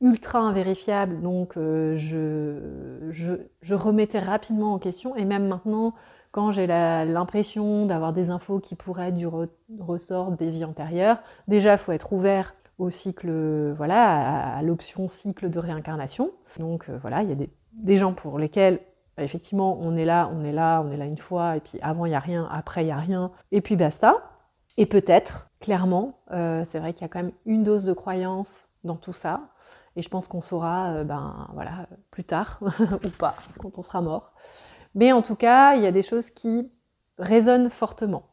ultra 0.00 0.40
invérifiable, 0.40 1.22
donc 1.22 1.54
je, 1.54 2.58
je, 3.10 3.74
remettais 3.74 4.18
rapidement 4.18 4.74
en 4.74 4.78
question, 4.78 5.16
et 5.16 5.24
même 5.24 5.46
maintenant, 5.48 5.94
quand 6.32 6.52
j'ai 6.52 6.66
l'impression 6.66 7.86
d'avoir 7.86 8.12
des 8.12 8.28
infos 8.28 8.60
qui 8.60 8.74
pourraient 8.74 9.08
être 9.08 9.14
du 9.14 9.26
ressort 9.78 10.32
des 10.32 10.50
vies 10.50 10.64
antérieures, 10.64 11.22
déjà, 11.48 11.72
il 11.72 11.78
faut 11.78 11.92
être 11.92 12.12
ouvert 12.12 12.54
au 12.78 12.90
cycle, 12.90 13.72
voilà, 13.72 14.56
à, 14.56 14.62
l'option 14.62 15.08
cycle 15.08 15.48
de 15.48 15.58
réincarnation. 15.58 16.30
Donc 16.58 16.90
voilà, 17.00 17.22
il 17.22 17.30
y 17.30 17.32
a 17.32 17.36
des, 17.36 17.48
des 17.72 17.96
gens 17.96 18.12
pour 18.12 18.38
lesquels 18.38 18.80
effectivement, 19.18 19.78
on 19.80 19.96
est 19.96 20.04
là, 20.04 20.30
on 20.32 20.44
est 20.44 20.52
là, 20.52 20.82
on 20.84 20.90
est 20.90 20.96
là 20.96 21.06
une 21.06 21.18
fois, 21.18 21.56
et 21.56 21.60
puis 21.60 21.78
avant, 21.82 22.06
il 22.06 22.10
n'y 22.10 22.14
a 22.14 22.20
rien, 22.20 22.48
après, 22.50 22.82
il 22.82 22.86
n'y 22.86 22.92
a 22.92 22.98
rien, 22.98 23.30
et 23.52 23.60
puis 23.60 23.76
basta. 23.76 24.14
Et 24.76 24.86
peut-être, 24.86 25.48
clairement, 25.60 26.20
euh, 26.32 26.64
c'est 26.66 26.78
vrai 26.78 26.92
qu'il 26.92 27.02
y 27.02 27.04
a 27.06 27.08
quand 27.08 27.22
même 27.22 27.32
une 27.46 27.62
dose 27.62 27.84
de 27.84 27.94
croyance 27.94 28.68
dans 28.84 28.96
tout 28.96 29.14
ça, 29.14 29.48
et 29.96 30.02
je 30.02 30.08
pense 30.08 30.28
qu'on 30.28 30.42
saura, 30.42 30.90
euh, 30.90 31.04
ben 31.04 31.48
voilà, 31.54 31.88
plus 32.10 32.24
tard, 32.24 32.60
ou 33.04 33.08
pas, 33.10 33.34
quand 33.58 33.78
on 33.78 33.82
sera 33.82 34.00
mort. 34.00 34.32
Mais 34.94 35.12
en 35.12 35.22
tout 35.22 35.36
cas, 35.36 35.74
il 35.74 35.82
y 35.82 35.86
a 35.86 35.92
des 35.92 36.02
choses 36.02 36.30
qui 36.30 36.70
résonnent 37.18 37.70
fortement, 37.70 38.24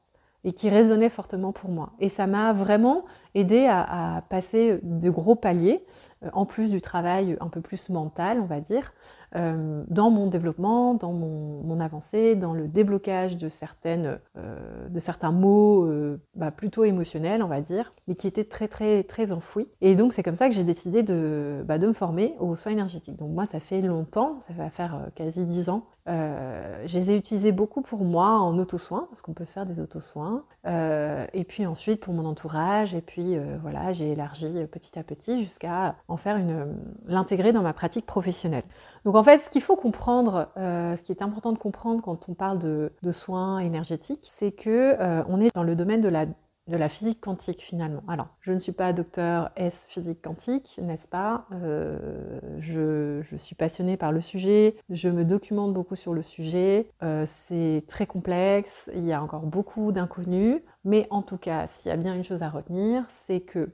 et 0.44 0.54
qui 0.54 0.70
résonnaient 0.70 1.10
fortement 1.10 1.54
pour 1.54 1.70
moi. 1.70 1.94
Et 2.00 2.10
ça 2.10 2.28
m'a 2.28 2.52
vraiment 2.52 3.06
aidé 3.34 3.66
à, 3.68 4.24
passer 4.30 4.80
de 4.84 5.10
gros 5.10 5.36
paliers, 5.36 5.86
en 6.32 6.46
plus 6.46 6.72
du 6.72 6.82
travail 6.82 7.38
un 7.42 7.50
peu 7.50 7.62
plus 7.62 7.90
mental, 7.90 8.40
on 8.40 8.46
va 8.46 8.60
dire, 8.60 8.94
euh, 9.36 9.84
dans 9.88 10.12
mon 10.12 10.28
développement, 10.28 10.94
dans 10.94 11.12
mon, 11.12 11.80
avancée, 11.80 12.36
dans 12.36 12.54
le 12.54 12.68
déblocage 12.68 13.36
de, 13.36 13.50
certaines, 13.50 14.20
euh, 14.38 14.88
de 14.90 15.00
certains 15.00 15.32
mots 15.32 15.86
euh, 15.86 16.22
bah, 16.36 16.52
plutôt 16.52 16.84
émotionnels, 16.84 17.42
on 17.42 17.48
va 17.48 17.62
dire, 17.62 17.94
mais 18.08 18.14
qui 18.14 18.28
étaient 18.28 18.44
très 18.44 18.68
très 18.68 19.04
très 19.04 19.32
enfouis. 19.32 19.68
Et 19.82 19.96
donc 19.96 20.14
c'est 20.14 20.22
comme 20.22 20.36
ça 20.36 20.48
que 20.48 20.54
j'ai 20.54 20.64
décidé 20.64 21.02
de, 21.02 21.64
bah, 21.66 21.80
de 21.80 21.88
me 21.88 21.94
former 21.94 22.36
aux 22.40 22.56
soins 22.56 22.74
énergétiques. 22.74 23.18
Donc 23.18 23.32
moi 23.32 23.48
ça 23.48 23.60
fait 23.60 23.82
longtemps, 23.82 24.38
ça 24.42 24.54
va 24.54 24.70
faire 24.70 25.08
quasi 25.16 25.46
10 25.46 25.70
ans. 25.70 25.88
je 26.06 26.94
les 26.94 27.12
ai 27.12 27.18
utilisés 27.18 27.52
beaucoup 27.52 27.82
pour 27.82 28.06
moi 28.06 28.40
en 28.40 28.58
auto-soins, 28.60 29.08
parce 29.10 29.24
qu'on 29.24 29.34
peut 29.34 29.46
se 29.46 29.54
faire 29.54 29.66
des 29.66 29.80
auto-soins. 29.80 30.44
et 30.66 31.44
puis 31.44 31.66
ensuite 31.66 32.02
pour 32.02 32.14
mon 32.14 32.26
entourage, 32.26 32.94
et 32.94 33.02
puis 33.02 33.36
voilà, 33.62 33.94
j'ai 33.94 34.12
élargi 34.12 34.68
petit 34.72 34.98
à 35.00 35.04
petit 35.04 35.40
jusqu'à 35.40 35.96
faire 36.18 36.38
une 36.38 36.76
l'intégrer 37.06 37.52
dans 37.52 37.62
ma 37.62 37.74
pratique 37.74 38.06
professionnelle. 38.06 38.64
Donc 39.06 39.16
en 39.16 39.24
fait, 39.24 39.40
ce 39.40 39.50
qu'il 39.50 39.62
faut 39.62 39.76
comprendre, 39.76 40.50
euh, 40.58 40.96
ce 40.96 41.04
qui 41.04 41.12
est 41.12 41.22
important 41.22 41.52
de 41.52 41.58
comprendre 41.58 42.02
quand 42.02 42.30
on 42.30 42.34
parle 42.34 42.60
de, 42.60 42.92
soins 43.12 43.60
énergétiques, 43.60 44.30
c'est 44.34 44.52
que 44.52 44.96
euh, 45.00 45.24
on 45.28 45.40
est 45.42 45.54
dans 45.54 45.64
le 45.64 45.76
domaine 45.76 46.02
de 46.02 46.10
la, 46.10 46.26
de 46.26 46.78
la 46.78 46.90
physique 46.90 47.22
quantique 47.22 47.62
finalement. 47.62 48.02
Alors, 48.08 48.30
je 48.40 48.52
ne 48.54 48.60
suis 48.60 48.72
pas 48.72 48.94
docteur 48.94 49.52
S 49.56 49.86
physique 49.90 50.22
quantique, 50.22 50.80
n'est-ce 50.82 51.08
pas? 51.08 51.46
Euh, 51.52 52.40
je, 52.60 53.22
je, 53.30 53.36
suis 53.36 53.56
passionnée 53.56 53.98
par 53.98 54.12
le 54.12 54.22
sujet, 54.22 54.76
je 54.90 55.10
me 55.10 55.26
documente 55.26 55.74
beaucoup 55.74 55.96
sur 55.96 56.14
le 56.14 56.22
sujet, 56.22 56.90
c'est 57.26 57.84
très 57.88 58.08
complexe, 58.08 58.90
il 58.96 59.06
y 59.06 59.14
a 59.14 59.22
encore 59.22 59.46
beaucoup 59.46 59.92
d'inconnus, 59.92 60.62
mais 60.86 61.08
en 61.12 61.22
tout 61.22 61.38
cas, 61.38 61.68
s'il 61.68 61.90
y 61.90 61.94
a 61.94 61.98
bien 61.98 62.16
une 62.16 62.24
chose 62.24 62.42
à 62.42 62.50
retenir, 62.50 63.06
c'est 63.26 63.42
que 63.42 63.70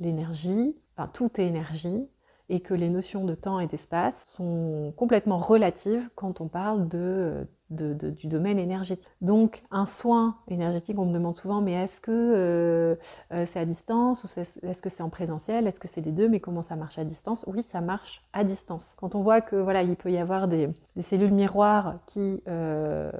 l'énergie, 0.00 0.76
enfin 0.96 1.08
tout 1.12 1.40
est 1.40 1.46
énergie, 1.46 2.08
et 2.48 2.60
que 2.60 2.74
les 2.74 2.88
notions 2.88 3.24
de 3.24 3.34
temps 3.34 3.58
et 3.58 3.66
d'espace 3.66 4.24
sont 4.26 4.92
complètement 4.96 5.38
relatives 5.38 6.08
quand 6.14 6.40
on 6.40 6.48
parle 6.48 6.88
de 6.88 7.46
du 7.70 8.26
domaine 8.26 8.58
énergétique. 8.58 9.08
Donc 9.20 9.62
un 9.70 9.86
soin 9.86 10.36
énergétique, 10.48 10.98
on 10.98 11.06
me 11.06 11.12
demande 11.12 11.34
souvent, 11.34 11.60
mais 11.60 11.72
est-ce 11.72 12.00
que 12.00 12.10
euh, 12.12 12.94
euh, 13.32 13.44
c'est 13.46 13.58
à 13.58 13.64
distance 13.64 14.24
ou 14.24 14.28
est-ce 14.38 14.82
que 14.82 14.88
c'est 14.88 15.02
en 15.02 15.10
présentiel? 15.10 15.66
Est-ce 15.66 15.80
que 15.80 15.88
c'est 15.88 16.00
les 16.00 16.12
deux? 16.12 16.28
Mais 16.28 16.40
comment 16.40 16.62
ça 16.62 16.76
marche 16.76 16.98
à 16.98 17.04
distance? 17.04 17.44
Oui, 17.46 17.62
ça 17.62 17.80
marche 17.80 18.22
à 18.32 18.44
distance. 18.44 18.94
Quand 18.96 19.14
on 19.14 19.22
voit 19.22 19.40
que 19.40 19.56
voilà, 19.56 19.82
il 19.82 19.96
peut 19.96 20.10
y 20.10 20.18
avoir 20.18 20.48
des, 20.48 20.68
cellules 21.00 21.32
miroirs 21.32 21.98
qui 22.06 22.42
euh, 22.48 23.10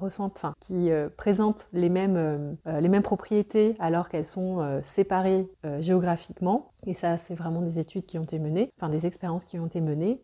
ressentent, 0.00 0.42
qui 0.60 0.90
présentent 1.16 1.68
les 1.72 1.88
mêmes, 1.88 2.56
les 2.66 2.88
mêmes 2.88 3.02
propriétés 3.02 3.74
alors 3.78 4.08
qu'elles 4.08 4.26
sont 4.26 4.80
séparées 4.82 5.48
géographiquement, 5.80 6.72
et 6.86 6.94
ça, 6.94 7.16
c'est 7.16 7.34
vraiment 7.34 7.62
des 7.62 7.78
études 7.78 8.06
qui 8.06 8.18
ont 8.18 8.22
été 8.22 8.38
menées, 8.38 8.72
enfin 8.76 8.88
des 8.88 9.06
expériences 9.06 9.44
qui 9.44 9.58
ont 9.58 9.66
été 9.66 9.80
menées 9.80 10.20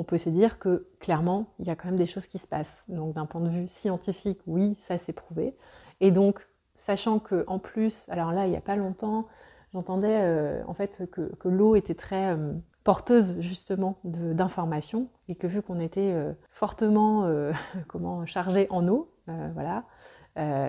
on 0.00 0.02
peut 0.02 0.16
se 0.16 0.30
dire 0.30 0.58
que 0.58 0.86
clairement, 0.98 1.52
il 1.58 1.66
y 1.66 1.70
a 1.70 1.76
quand 1.76 1.84
même 1.84 1.98
des 1.98 2.06
choses 2.06 2.26
qui 2.26 2.38
se 2.38 2.46
passent. 2.46 2.84
Donc 2.88 3.12
d'un 3.12 3.26
point 3.26 3.42
de 3.42 3.50
vue 3.50 3.68
scientifique, 3.68 4.40
oui, 4.46 4.74
ça 4.74 4.96
s'est 4.96 5.12
prouvé. 5.12 5.54
Et 6.00 6.10
donc, 6.10 6.48
sachant 6.74 7.18
que 7.18 7.44
en 7.48 7.58
plus, 7.58 8.08
alors 8.08 8.32
là, 8.32 8.46
il 8.46 8.50
n'y 8.50 8.56
a 8.56 8.62
pas 8.62 8.76
longtemps, 8.76 9.26
j'entendais 9.74 10.22
euh, 10.22 10.62
en 10.66 10.72
fait 10.72 11.02
que, 11.10 11.30
l'eau 11.44 11.76
était 11.76 11.94
très 11.94 12.34
euh, 12.34 12.54
porteuse 12.82 13.38
justement 13.40 13.98
d'informations 14.02 15.08
et 15.28 15.34
que 15.34 15.46
vu 15.46 15.60
qu'on 15.60 15.80
était 15.80 16.12
euh, 16.14 16.32
fortement 16.48 17.30
comment 17.86 18.24
chargé 18.24 18.68
en 18.70 18.88
eau, 18.88 19.12
voilà, 19.52 19.84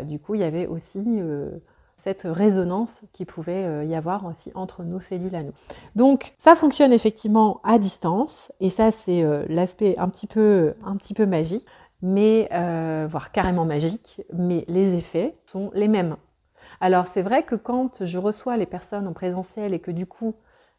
du 0.03 0.19
coup, 0.19 0.35
il 0.35 0.41
y 0.41 0.43
avait 0.43 0.67
aussi 0.67 0.99
cette 2.03 2.23
résonance 2.23 3.03
qui 3.13 3.25
pouvait 3.25 3.63
euh, 3.63 3.83
y 3.83 3.95
avoir 3.95 4.25
aussi 4.25 4.51
entre 4.55 4.83
nos 4.83 4.99
cellules 4.99 5.35
à 5.35 5.43
nous. 5.43 5.53
Donc 5.95 6.33
ça 6.37 6.55
fonctionne 6.55 6.91
effectivement 6.91 7.61
à 7.63 7.77
distance 7.77 8.51
et 8.59 8.69
ça 8.69 8.91
c'est 8.91 9.23
euh, 9.23 9.45
l'aspect 9.47 9.95
un 9.97 10.09
petit 10.09 10.27
peu 10.27 11.25
magique, 11.25 11.65
mais 12.01 12.49
euh, 12.53 13.07
voire 13.09 13.31
carrément 13.31 13.65
magique, 13.65 14.21
mais 14.33 14.65
les 14.67 14.95
effets 14.95 15.35
sont 15.45 15.69
les 15.75 15.87
mêmes. 15.87 16.15
Alors 16.79 17.07
c'est 17.07 17.21
vrai 17.21 17.43
que 17.43 17.55
quand 17.55 18.03
je 18.03 18.17
reçois 18.17 18.57
les 18.57 18.65
personnes 18.65 19.07
en 19.07 19.13
présentiel 19.13 19.73
et 19.73 19.79
que 19.79 19.91
du 19.91 20.07
coup 20.07 20.33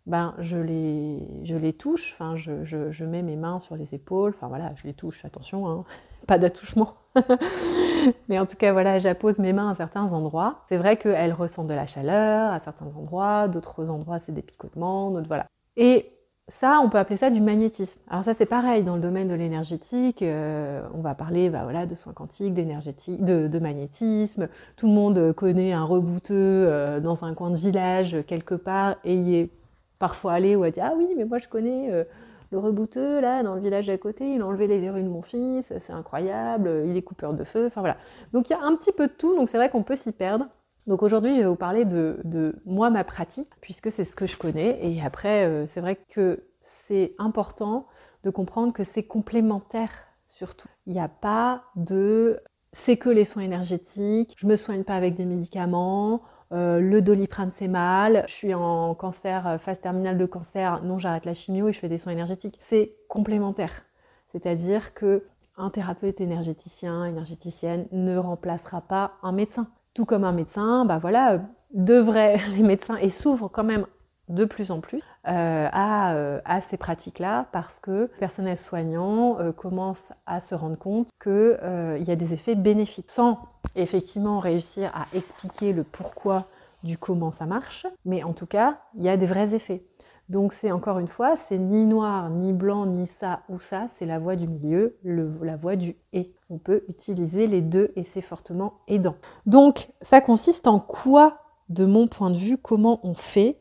ben, 0.06 0.34
je, 0.40 0.56
les, 0.56 1.72
touche, 1.74 2.14
enfin, 2.14 2.34
je, 2.34 2.64
je, 2.64 3.04
mets 3.04 3.22
mes 3.22 3.36
mains 3.36 3.60
sur 3.60 3.76
les 3.76 3.94
épaules, 3.94 4.32
enfin 4.34 4.48
voilà, 4.48 4.72
je 4.74 4.88
les 4.88 4.94
touche, 4.94 5.24
attention, 5.24 5.68
hein, 5.68 5.84
pas 6.26 6.38
d'attouchement. 6.38 6.94
Mais 8.28 8.38
en 8.38 8.46
tout 8.46 8.56
cas, 8.56 8.72
voilà, 8.72 8.98
j'appose 8.98 9.38
mes 9.38 9.52
mains 9.52 9.70
à 9.70 9.74
certains 9.74 10.12
endroits. 10.12 10.62
C'est 10.68 10.76
vrai 10.76 10.96
qu'elles 10.96 11.32
ressentent 11.32 11.68
de 11.68 11.74
la 11.74 11.86
chaleur 11.86 12.52
à 12.52 12.58
certains 12.58 12.86
endroits, 12.86 13.48
d'autres 13.48 13.88
endroits 13.90 14.18
c'est 14.18 14.32
des 14.32 14.42
picotements, 14.42 15.10
d'autres 15.10 15.28
voilà. 15.28 15.46
Et 15.76 16.10
ça, 16.48 16.80
on 16.82 16.88
peut 16.88 16.98
appeler 16.98 17.16
ça 17.16 17.30
du 17.30 17.40
magnétisme. 17.40 17.98
Alors 18.08 18.24
ça, 18.24 18.34
c'est 18.34 18.46
pareil 18.46 18.82
dans 18.82 18.96
le 18.96 19.00
domaine 19.00 19.28
de 19.28 19.34
l'énergétique. 19.34 20.22
Euh, 20.22 20.82
on 20.92 21.00
va 21.00 21.14
parler 21.14 21.50
bah, 21.50 21.60
voilà, 21.62 21.86
de 21.86 21.94
soins 21.94 22.12
quantiques, 22.12 22.54
d'énergétique, 22.54 23.24
de, 23.24 23.58
magnétisme. 23.58 24.48
Tout 24.76 24.86
le 24.88 24.92
monde 24.92 25.32
connaît 25.32 25.72
un 25.72 25.84
rebouteux 25.84 26.34
euh, 26.34 27.00
dans 27.00 27.24
un 27.24 27.34
coin 27.34 27.50
de 27.50 27.56
village 27.56 28.16
quelque 28.26 28.54
part 28.54 28.96
et 29.04 29.14
y 29.14 29.36
est 29.36 29.50
parfois 29.98 30.32
allé 30.32 30.56
ou 30.56 30.64
a 30.64 30.70
dit 30.70 30.80
ah 30.80 30.94
oui, 30.96 31.08
mais 31.16 31.24
moi 31.24 31.38
je 31.38 31.48
connais. 31.48 31.92
Euh, 31.92 32.04
le 32.52 32.58
rebouteux, 32.58 33.20
là, 33.20 33.42
dans 33.42 33.54
le 33.54 33.60
village 33.60 33.88
à 33.88 33.98
côté, 33.98 34.34
il 34.34 34.42
a 34.42 34.46
enlevé 34.46 34.66
les 34.66 34.78
verrues 34.78 35.02
de 35.02 35.08
mon 35.08 35.22
fils, 35.22 35.72
c'est 35.80 35.92
incroyable, 35.92 36.84
il 36.86 36.96
est 36.96 37.02
coupeur 37.02 37.32
de 37.32 37.44
feu, 37.44 37.66
enfin 37.66 37.80
voilà. 37.80 37.96
Donc 38.32 38.50
il 38.50 38.52
y 38.52 38.56
a 38.56 38.60
un 38.60 38.76
petit 38.76 38.92
peu 38.92 39.08
de 39.08 39.12
tout, 39.12 39.34
donc 39.34 39.48
c'est 39.48 39.56
vrai 39.56 39.70
qu'on 39.70 39.82
peut 39.82 39.96
s'y 39.96 40.12
perdre. 40.12 40.46
Donc 40.86 41.02
aujourd'hui, 41.02 41.34
je 41.34 41.40
vais 41.40 41.46
vous 41.46 41.56
parler 41.56 41.84
de, 41.84 42.54
moi, 42.66 42.90
ma 42.90 43.04
pratique, 43.04 43.50
puisque 43.60 43.90
c'est 43.90 44.04
ce 44.04 44.14
que 44.14 44.26
je 44.26 44.36
connais. 44.36 44.78
Et 44.82 45.00
après, 45.02 45.46
euh, 45.46 45.66
c'est 45.66 45.80
vrai 45.80 45.96
que 45.96 46.44
c'est 46.60 47.14
important 47.18 47.86
de 48.24 48.30
comprendre 48.30 48.72
que 48.72 48.84
c'est 48.84 49.02
complémentaire 49.02 49.90
surtout. 50.28 50.68
Il 50.86 50.92
n'y 50.92 51.00
a 51.00 51.08
pas 51.08 51.64
de 51.76 52.40
c'est 52.72 52.96
que 52.96 53.10
les 53.10 53.26
soins 53.26 53.42
énergétiques, 53.42 54.34
je 54.38 54.46
me 54.46 54.56
soigne 54.56 54.82
pas 54.82 54.94
avec 54.94 55.14
des 55.14 55.26
médicaments, 55.26 56.22
euh, 56.52 56.80
le 56.80 57.00
doliprane 57.00 57.50
c'est 57.50 57.68
mal, 57.68 58.24
je 58.28 58.32
suis 58.32 58.54
en 58.54 58.94
cancer, 58.94 59.46
euh, 59.46 59.58
phase 59.58 59.80
terminale 59.80 60.18
de 60.18 60.26
cancer, 60.26 60.82
non 60.82 60.98
j'arrête 60.98 61.24
la 61.24 61.34
chimio 61.34 61.68
et 61.68 61.72
je 61.72 61.78
fais 61.78 61.88
des 61.88 61.98
soins 61.98 62.12
énergétiques. 62.12 62.58
C'est 62.62 62.94
complémentaire. 63.08 63.84
C'est-à-dire 64.32 64.92
que 64.92 65.24
un 65.56 65.70
thérapeute 65.70 66.20
énergéticien, 66.20 67.04
énergéticienne 67.06 67.86
ne 67.92 68.16
remplacera 68.16 68.80
pas 68.82 69.12
un 69.22 69.32
médecin. 69.32 69.68
Tout 69.94 70.04
comme 70.04 70.24
un 70.24 70.32
médecin, 70.32 70.84
bah 70.84 70.98
voilà, 70.98 71.40
devrait 71.72 72.38
les 72.56 72.62
médecins 72.62 72.96
et 72.96 73.10
s'ouvrent 73.10 73.48
quand 73.48 73.64
même 73.64 73.86
de 74.34 74.44
plus 74.44 74.70
en 74.70 74.80
plus 74.80 75.00
euh, 75.28 75.68
à, 75.72 76.60
ces 76.68 76.76
pratiques-là 76.76 77.46
parce 77.52 77.78
que 77.78 77.90
le 77.90 78.08
personnel 78.18 78.56
soignant 78.56 79.38
commence 79.56 80.02
à 80.26 80.40
se 80.40 80.54
rendre 80.54 80.76
compte 80.76 81.08
qu'il 81.22 82.04
y 82.06 82.10
a 82.10 82.16
des 82.16 82.32
effets 82.32 82.54
bénéfiques. 82.54 83.10
Sans 83.10 83.38
effectivement 83.74 84.38
réussir 84.38 84.90
à 84.94 85.06
expliquer 85.16 85.72
le 85.72 85.84
pourquoi 85.84 86.46
du 86.82 86.98
comment 86.98 87.30
ça 87.30 87.46
marche, 87.46 87.86
mais 88.04 88.22
en 88.22 88.32
tout 88.32 88.46
cas, 88.46 88.78
il 88.94 89.02
y 89.02 89.08
a 89.08 89.16
des 89.16 89.26
vrais 89.26 89.54
effets. 89.54 89.84
Donc 90.28 90.52
c'est 90.52 90.72
encore 90.72 90.98
une 90.98 91.08
fois, 91.08 91.36
c'est 91.36 91.58
ni 91.58 91.84
noir, 91.84 92.30
ni 92.30 92.52
blanc, 92.52 92.86
ni 92.86 93.06
ça 93.06 93.40
ou 93.48 93.58
ça, 93.58 93.86
c'est 93.88 94.06
la 94.06 94.18
voie 94.18 94.36
du 94.36 94.48
milieu, 94.48 94.96
la 95.04 95.56
voie 95.56 95.76
du 95.76 95.96
et. 96.12 96.32
On 96.48 96.58
peut 96.58 96.84
utiliser 96.88 97.46
les 97.46 97.60
deux 97.60 97.92
et 97.96 98.02
c'est 98.02 98.20
fortement 98.20 98.74
aidant. 98.86 99.16
Donc 99.46 99.88
ça 100.00 100.20
consiste 100.20 100.66
en 100.66 100.80
quoi 100.80 101.38
de 101.72 101.84
mon 101.84 102.06
point 102.06 102.30
de 102.30 102.36
vue, 102.36 102.58
comment 102.58 103.00
on 103.02 103.14
fait, 103.14 103.58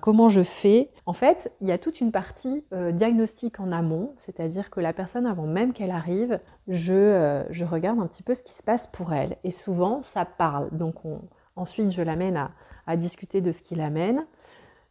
comment 0.00 0.28
je 0.28 0.42
fais. 0.42 0.90
En 1.06 1.12
fait, 1.12 1.52
il 1.60 1.68
y 1.68 1.72
a 1.72 1.78
toute 1.78 2.00
une 2.00 2.12
partie 2.12 2.64
euh, 2.72 2.92
diagnostic 2.92 3.60
en 3.60 3.72
amont, 3.72 4.14
c'est-à-dire 4.18 4.70
que 4.70 4.80
la 4.80 4.92
personne, 4.92 5.26
avant 5.26 5.46
même 5.46 5.72
qu'elle 5.72 5.90
arrive, 5.90 6.40
euh, 6.68 7.44
je, 7.50 7.64
regarde 7.64 7.98
un 7.98 8.06
petit 8.06 8.22
peu 8.22 8.34
ce 8.34 8.42
qui 8.42 8.52
se 8.52 8.62
passe 8.62 8.86
pour 8.86 9.12
elle. 9.12 9.36
Et 9.44 9.50
souvent, 9.50 10.02
ça 10.02 10.24
parle. 10.24 10.68
Donc 10.72 10.96
ensuite, 11.56 11.90
je 11.90 12.02
l'amène 12.02 12.48
à, 12.86 12.96
discuter 12.96 13.40
de 13.40 13.52
ce 13.52 13.62
qui 13.62 13.74
l'amène. 13.74 14.26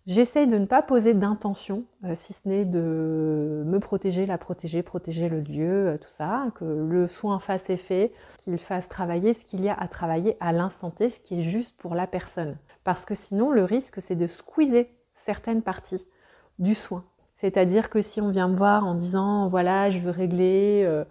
J'essaye 0.06 0.48
de 0.48 0.58
ne 0.58 0.66
pas 0.66 0.82
poser 0.82 1.14
d'intention, 1.14 1.86
euh, 2.04 2.14
si 2.16 2.34
ce 2.34 2.48
n'est 2.48 2.66
de 2.66 3.64
me 3.66 3.80
protéger, 3.80 4.26
la 4.26 4.38
protéger, 4.38 4.84
protéger 4.84 5.30
le 5.30 5.40
lieu, 5.40 5.98
tout 6.02 6.10
ça, 6.10 6.48
que 6.56 6.66
le 6.66 7.08
soin 7.08 7.40
fasse 7.40 7.70
effet, 7.70 8.12
qu'il 8.38 8.58
fasse 8.58 8.90
travailler 8.90 9.34
ce 9.34 9.46
qu'il 9.46 9.64
y 9.64 9.70
a 9.70 9.74
à 9.74 9.88
travailler 9.88 10.36
à 10.42 10.52
l'instant 10.52 10.90
T, 10.90 11.10
ce 11.10 11.20
qui 11.20 11.40
est 11.40 11.44
juste 11.44 11.78
pour 11.78 11.96
la 11.96 12.06
personne. 12.06 12.58
Parce 12.84 13.06
que 13.06 13.16
sinon, 13.16 13.52
le 13.52 13.64
risque, 13.64 14.02
c'est 14.02 14.16
de 14.16 14.28
squeezer 14.28 14.88
certaines 15.16 15.62
parties 15.62 16.06
du 16.60 16.74
soin. 16.74 17.06
C'est-à-dire 17.38 17.90
que 17.90 18.02
si 18.02 18.22
on 18.22 18.30
vient 18.30 18.48
me 18.48 18.56
voir 18.56 18.86
en 18.86 18.96
disant, 18.96 19.48
voilà, 19.48 19.90
je 19.90 20.00
veux 20.00 20.12
régler 20.12 20.84
euh, 20.86 21.04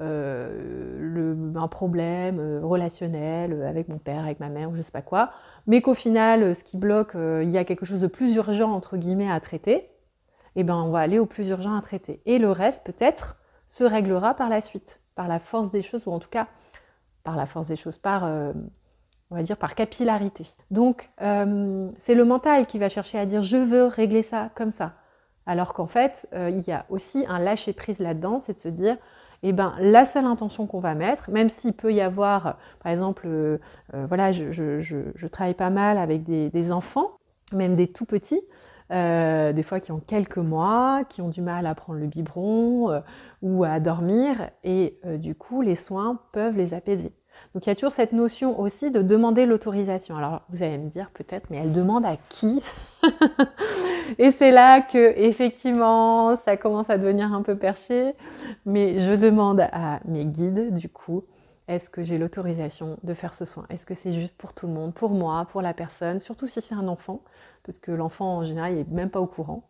euh, 0.00 1.54
un 1.56 1.68
problème 1.68 2.38
euh, 2.38 2.60
relationnel 2.62 3.62
avec 3.62 3.88
mon 3.88 3.98
père, 3.98 4.24
avec 4.24 4.38
ma 4.38 4.48
mère, 4.48 4.70
ou 4.70 4.76
je 4.76 4.82
sais 4.82 4.92
pas 4.92 5.02
quoi, 5.02 5.30
mais 5.68 5.80
qu'au 5.80 5.94
final, 5.94 6.56
ce 6.56 6.64
qui 6.64 6.76
bloque, 6.76 7.12
il 7.14 7.48
y 7.48 7.58
a 7.58 7.64
quelque 7.64 7.86
chose 7.86 8.00
de 8.00 8.08
plus 8.08 8.34
urgent, 8.34 8.72
entre 8.72 8.96
guillemets, 8.96 9.30
à 9.30 9.38
traiter, 9.38 9.88
eh 10.56 10.64
ben, 10.64 10.74
on 10.74 10.90
va 10.90 10.98
aller 10.98 11.20
au 11.20 11.26
plus 11.26 11.50
urgent 11.50 11.76
à 11.76 11.82
traiter. 11.82 12.20
Et 12.26 12.38
le 12.38 12.50
reste, 12.50 12.84
peut-être, 12.84 13.36
se 13.68 13.84
réglera 13.84 14.34
par 14.34 14.48
la 14.48 14.60
suite, 14.60 15.00
par 15.14 15.28
la 15.28 15.38
force 15.38 15.70
des 15.70 15.82
choses, 15.82 16.06
ou 16.06 16.10
en 16.10 16.18
tout 16.18 16.30
cas, 16.30 16.48
par 17.22 17.36
la 17.36 17.46
force 17.46 17.68
des 17.68 17.76
choses, 17.76 17.98
par 17.98 18.24
on 19.30 19.34
va 19.36 19.42
dire 19.42 19.56
par 19.56 19.74
capillarité. 19.74 20.46
Donc 20.70 21.10
euh, 21.20 21.90
c'est 21.98 22.14
le 22.14 22.24
mental 22.24 22.66
qui 22.66 22.78
va 22.78 22.88
chercher 22.88 23.18
à 23.18 23.26
dire 23.26 23.42
je 23.42 23.56
veux 23.56 23.84
régler 23.84 24.22
ça 24.22 24.50
comme 24.54 24.70
ça. 24.70 24.94
Alors 25.46 25.72
qu'en 25.72 25.86
fait, 25.86 26.28
euh, 26.34 26.50
il 26.50 26.66
y 26.66 26.72
a 26.72 26.84
aussi 26.90 27.24
un 27.28 27.38
lâcher 27.38 27.72
prise 27.72 27.98
là-dedans, 27.98 28.38
c'est 28.38 28.54
de 28.54 28.58
se 28.58 28.68
dire, 28.68 28.96
eh 29.42 29.52
ben, 29.52 29.74
la 29.80 30.04
seule 30.04 30.24
intention 30.24 30.66
qu'on 30.66 30.80
va 30.80 30.94
mettre, 30.94 31.30
même 31.30 31.48
s'il 31.48 31.72
peut 31.72 31.92
y 31.92 32.00
avoir, 32.00 32.58
par 32.82 32.92
exemple, 32.92 33.26
euh, 33.26 33.58
voilà, 33.92 34.32
je, 34.32 35.26
travaille 35.28 35.54
pas 35.54 35.70
mal 35.70 35.98
avec 35.98 36.24
des, 36.24 36.72
enfants, 36.72 37.12
même 37.52 37.76
des 37.76 37.88
tout 37.88 38.04
petits, 38.04 38.42
des 38.90 39.62
fois 39.64 39.80
qui 39.80 39.92
ont 39.92 40.00
quelques 40.00 40.38
mois, 40.38 41.02
qui 41.08 41.22
ont 41.22 41.28
du 41.28 41.42
mal 41.42 41.66
à 41.66 41.74
prendre 41.74 42.00
le 42.00 42.06
biberon 42.06 43.02
ou 43.42 43.64
à 43.64 43.80
dormir, 43.80 44.50
et 44.64 44.98
du 45.18 45.34
coup, 45.34 45.62
les 45.62 45.76
soins 45.76 46.20
peuvent 46.32 46.56
les 46.56 46.74
apaiser. 46.74 47.12
Donc 47.54 47.66
il 47.66 47.68
y 47.68 47.72
a 47.72 47.74
toujours 47.74 47.92
cette 47.92 48.12
notion 48.12 48.58
aussi 48.60 48.90
de 48.90 49.02
demander 49.02 49.46
l'autorisation. 49.46 50.16
Alors 50.16 50.42
vous 50.50 50.62
allez 50.62 50.78
me 50.78 50.88
dire 50.88 51.10
peut-être, 51.12 51.50
mais 51.50 51.58
elle 51.58 51.72
demande 51.72 52.04
à 52.04 52.16
qui? 52.28 52.62
Et 54.16 54.30
c'est 54.30 54.50
là 54.50 54.80
que 54.80 55.18
effectivement 55.18 56.34
ça 56.36 56.56
commence 56.56 56.88
à 56.88 56.98
devenir 56.98 57.32
un 57.32 57.42
peu 57.42 57.56
perché. 57.56 58.14
Mais 58.64 59.00
je 59.00 59.12
demande 59.12 59.60
à 59.72 60.00
mes 60.06 60.24
guides 60.24 60.74
du 60.74 60.88
coup, 60.88 61.24
est-ce 61.68 61.90
que 61.90 62.02
j'ai 62.02 62.16
l'autorisation 62.16 62.96
de 63.02 63.14
faire 63.14 63.34
ce 63.34 63.44
soin? 63.44 63.66
Est-ce 63.68 63.84
que 63.84 63.94
c'est 63.94 64.12
juste 64.12 64.36
pour 64.38 64.54
tout 64.54 64.66
le 64.66 64.72
monde, 64.72 64.94
pour 64.94 65.10
moi, 65.10 65.46
pour 65.50 65.60
la 65.60 65.74
personne, 65.74 66.20
surtout 66.20 66.46
si 66.46 66.60
c'est 66.60 66.74
un 66.74 66.88
enfant, 66.88 67.20
parce 67.64 67.78
que 67.78 67.90
l'enfant 67.90 68.38
en 68.38 68.44
général 68.44 68.72
il 68.72 68.78
n'est 68.78 68.86
même 68.90 69.10
pas 69.10 69.20
au 69.20 69.26
courant. 69.26 69.68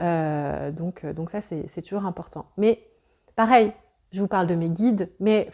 Euh, 0.00 0.70
donc, 0.70 1.04
donc 1.06 1.30
ça 1.30 1.40
c'est 1.40 1.82
toujours 1.82 2.06
important. 2.06 2.46
Mais 2.56 2.86
pareil, 3.34 3.72
je 4.12 4.20
vous 4.20 4.28
parle 4.28 4.46
de 4.46 4.54
mes 4.54 4.68
guides, 4.68 5.10
mais 5.18 5.50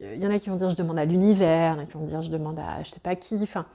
il 0.00 0.16
y 0.16 0.26
en 0.26 0.30
a 0.30 0.38
qui 0.38 0.48
vont 0.48 0.56
dire 0.56 0.70
je 0.70 0.76
demande 0.76 0.98
à 0.98 1.04
l'univers, 1.04 1.74
il 1.74 1.76
y 1.76 1.80
en 1.80 1.82
a 1.82 1.86
qui 1.86 1.92
vont 1.92 2.04
dire 2.04 2.22
je 2.22 2.30
demande 2.30 2.58
à 2.58 2.82
je 2.82 2.90
sais 2.90 3.00
pas 3.00 3.16
qui, 3.16 3.38
enfin 3.42 3.66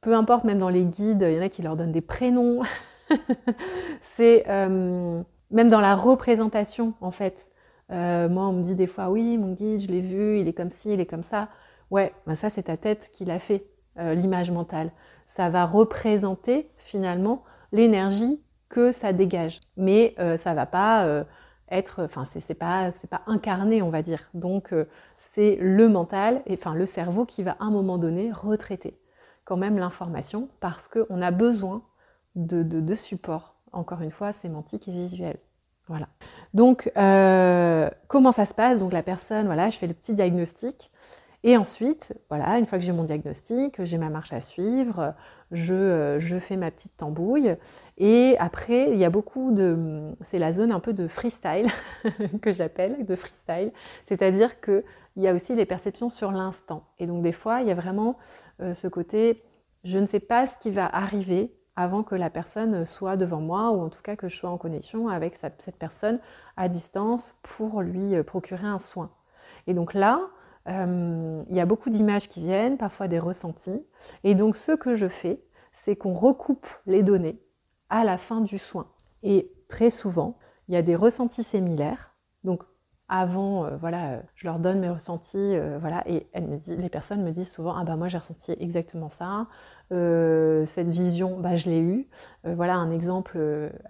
peu 0.00 0.14
importe, 0.14 0.44
même 0.44 0.58
dans 0.58 0.70
les 0.70 0.84
guides, 0.84 1.24
il 1.28 1.36
y 1.36 1.38
en 1.38 1.42
a 1.42 1.48
qui 1.48 1.62
leur 1.62 1.76
donnent 1.76 1.92
des 1.92 2.00
prénoms. 2.00 2.62
c'est 4.16 4.44
euh, 4.48 5.22
même 5.50 5.68
dans 5.68 5.80
la 5.80 5.94
représentation, 5.94 6.94
en 7.00 7.10
fait. 7.10 7.50
Euh, 7.90 8.28
moi, 8.28 8.44
on 8.44 8.52
me 8.52 8.62
dit 8.62 8.74
des 8.74 8.86
fois, 8.86 9.10
oui, 9.10 9.36
mon 9.36 9.52
guide, 9.52 9.80
je 9.80 9.88
l'ai 9.88 10.00
vu, 10.00 10.38
il 10.38 10.48
est 10.48 10.52
comme 10.52 10.70
ci, 10.70 10.92
il 10.92 11.00
est 11.00 11.06
comme 11.06 11.22
ça. 11.22 11.48
Ouais, 11.90 12.12
ben 12.26 12.34
ça, 12.34 12.50
c'est 12.50 12.64
ta 12.64 12.76
tête 12.76 13.10
qui 13.12 13.24
l'a 13.24 13.38
fait, 13.40 13.66
l'image 13.96 14.50
mentale. 14.50 14.92
Ça 15.26 15.50
va 15.50 15.66
représenter 15.66 16.70
finalement 16.76 17.42
l'énergie 17.72 18.40
que 18.68 18.92
ça 18.92 19.12
dégage. 19.12 19.58
Mais 19.76 20.14
ça 20.38 20.54
va 20.54 20.66
pas 20.66 21.24
être, 21.68 22.04
enfin, 22.04 22.22
c'est 22.24 22.54
pas, 22.54 22.92
pas 23.10 23.22
incarné, 23.26 23.82
on 23.82 23.90
va 23.90 24.02
dire. 24.02 24.30
Donc, 24.34 24.72
c'est 25.34 25.56
le 25.60 25.88
mental, 25.88 26.42
et, 26.46 26.54
enfin, 26.54 26.74
le 26.74 26.86
cerveau 26.86 27.24
qui 27.24 27.42
va 27.42 27.56
à 27.58 27.64
un 27.64 27.70
moment 27.70 27.98
donné 27.98 28.30
retraiter 28.32 28.96
quand 29.50 29.56
même 29.56 29.78
l'information 29.78 30.48
parce 30.60 30.86
qu'on 30.86 31.20
a 31.20 31.32
besoin 31.32 31.82
de, 32.36 32.94
support, 32.94 33.56
encore 33.72 34.02
une 34.02 34.10
fois, 34.10 34.32
sémantique 34.32 34.88
et 34.88 34.92
visuel. 34.92 35.38
Voilà. 35.88 36.08
Donc, 36.54 36.90
euh, 36.96 37.90
comment 38.08 38.32
ça 38.32 38.44
se 38.44 38.54
passe? 38.54 38.78
Donc, 38.78 38.92
la 38.92 39.02
personne, 39.02 39.46
voilà, 39.46 39.70
je 39.70 39.78
fais 39.78 39.86
le 39.86 39.94
petit 39.94 40.14
diagnostic. 40.14 40.90
Et 41.42 41.56
ensuite, 41.56 42.12
voilà, 42.28 42.58
une 42.58 42.66
fois 42.66 42.78
que 42.78 42.84
j'ai 42.84 42.92
mon 42.92 43.04
diagnostic, 43.04 43.82
j'ai 43.82 43.96
ma 43.96 44.10
marche 44.10 44.32
à 44.32 44.42
suivre, 44.42 45.14
je, 45.52 45.74
euh, 45.74 46.20
je, 46.20 46.38
fais 46.38 46.56
ma 46.56 46.70
petite 46.70 46.96
tambouille. 46.98 47.56
Et 47.96 48.36
après, 48.38 48.92
il 48.92 48.98
y 48.98 49.06
a 49.06 49.10
beaucoup 49.10 49.50
de. 49.50 50.12
C'est 50.20 50.38
la 50.38 50.52
zone 50.52 50.70
un 50.70 50.80
peu 50.80 50.92
de 50.92 51.08
freestyle 51.08 51.68
que 52.42 52.52
j'appelle, 52.52 53.06
de 53.06 53.16
freestyle. 53.16 53.72
C'est-à-dire 54.04 54.60
qu'il 54.60 54.82
y 55.16 55.28
a 55.28 55.34
aussi 55.34 55.56
des 55.56 55.64
perceptions 55.64 56.10
sur 56.10 56.30
l'instant. 56.30 56.84
Et 56.98 57.06
donc, 57.06 57.22
des 57.22 57.32
fois, 57.32 57.62
il 57.62 57.68
y 57.68 57.72
a 57.72 57.74
vraiment 57.74 58.18
euh, 58.60 58.74
ce 58.74 58.86
côté 58.86 59.42
je 59.84 59.98
ne 59.98 60.06
sais 60.06 60.20
pas 60.20 60.46
ce 60.46 60.58
qui 60.58 60.70
va 60.70 60.86
arriver 60.86 61.52
avant 61.80 62.02
que 62.02 62.14
la 62.14 62.28
personne 62.28 62.84
soit 62.84 63.16
devant 63.16 63.40
moi 63.40 63.70
ou 63.70 63.80
en 63.80 63.88
tout 63.88 64.02
cas 64.02 64.14
que 64.14 64.28
je 64.28 64.36
sois 64.36 64.50
en 64.50 64.58
connexion 64.58 65.08
avec 65.08 65.36
cette 65.36 65.76
personne 65.78 66.20
à 66.56 66.68
distance 66.68 67.34
pour 67.42 67.80
lui 67.80 68.14
euh, 68.14 68.22
procurer 68.22 68.66
un 68.66 68.78
soin. 68.78 69.10
Et 69.66 69.72
donc 69.72 69.94
là, 69.94 70.20
euh, 70.68 71.42
il 71.48 71.56
y 71.56 71.60
a 71.60 71.64
beaucoup 71.64 71.88
d'images 71.88 72.28
qui 72.28 72.40
viennent, 72.40 72.76
parfois 72.76 73.08
des 73.08 73.18
ressentis. 73.18 73.82
Et 74.24 74.34
donc 74.34 74.56
ce 74.56 74.72
que 74.72 74.94
je 74.94 75.08
fais, 75.08 75.42
c'est 75.72 75.96
qu'on 75.96 76.12
recoupe 76.12 76.66
les 76.86 77.02
données 77.02 77.40
à 77.88 78.04
la 78.04 78.18
fin 78.18 78.42
du 78.42 78.58
soin. 78.58 78.88
Et 79.22 79.50
très 79.68 79.88
souvent, 79.90 80.36
il 80.68 80.74
y 80.74 80.76
a 80.76 80.82
des 80.82 80.96
ressentis 80.96 81.44
similaires. 81.44 82.14
Donc 82.44 82.62
avant, 83.10 83.64
euh, 83.66 83.76
voilà, 83.76 84.12
euh, 84.12 84.20
je 84.36 84.46
leur 84.46 84.60
donne 84.60 84.78
mes 84.78 84.88
ressentis, 84.88 85.36
euh, 85.36 85.78
voilà, 85.80 86.04
et 86.08 86.28
les 86.66 86.88
personnes 86.88 87.24
me 87.24 87.32
disent 87.32 87.50
souvent, 87.50 87.74
ah 87.76 87.84
bah 87.84 87.96
moi 87.96 88.06
j'ai 88.06 88.18
ressenti 88.18 88.54
exactement 88.58 89.10
ça, 89.10 89.48
cette 89.90 90.88
vision, 90.88 91.40
bah 91.40 91.56
je 91.56 91.68
l'ai 91.68 91.80
eue. 91.80 92.08
voilà 92.44 92.76
un 92.76 92.92
exemple 92.92 93.40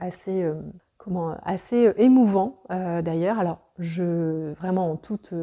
assez, 0.00 0.50
comment, 0.96 1.36
assez 1.44 1.92
émouvant 1.98 2.62
d'ailleurs. 2.70 3.38
Alors 3.38 3.58
je, 3.78 4.54
vraiment 4.54 4.90
en 4.90 4.96
toute, 4.96 5.34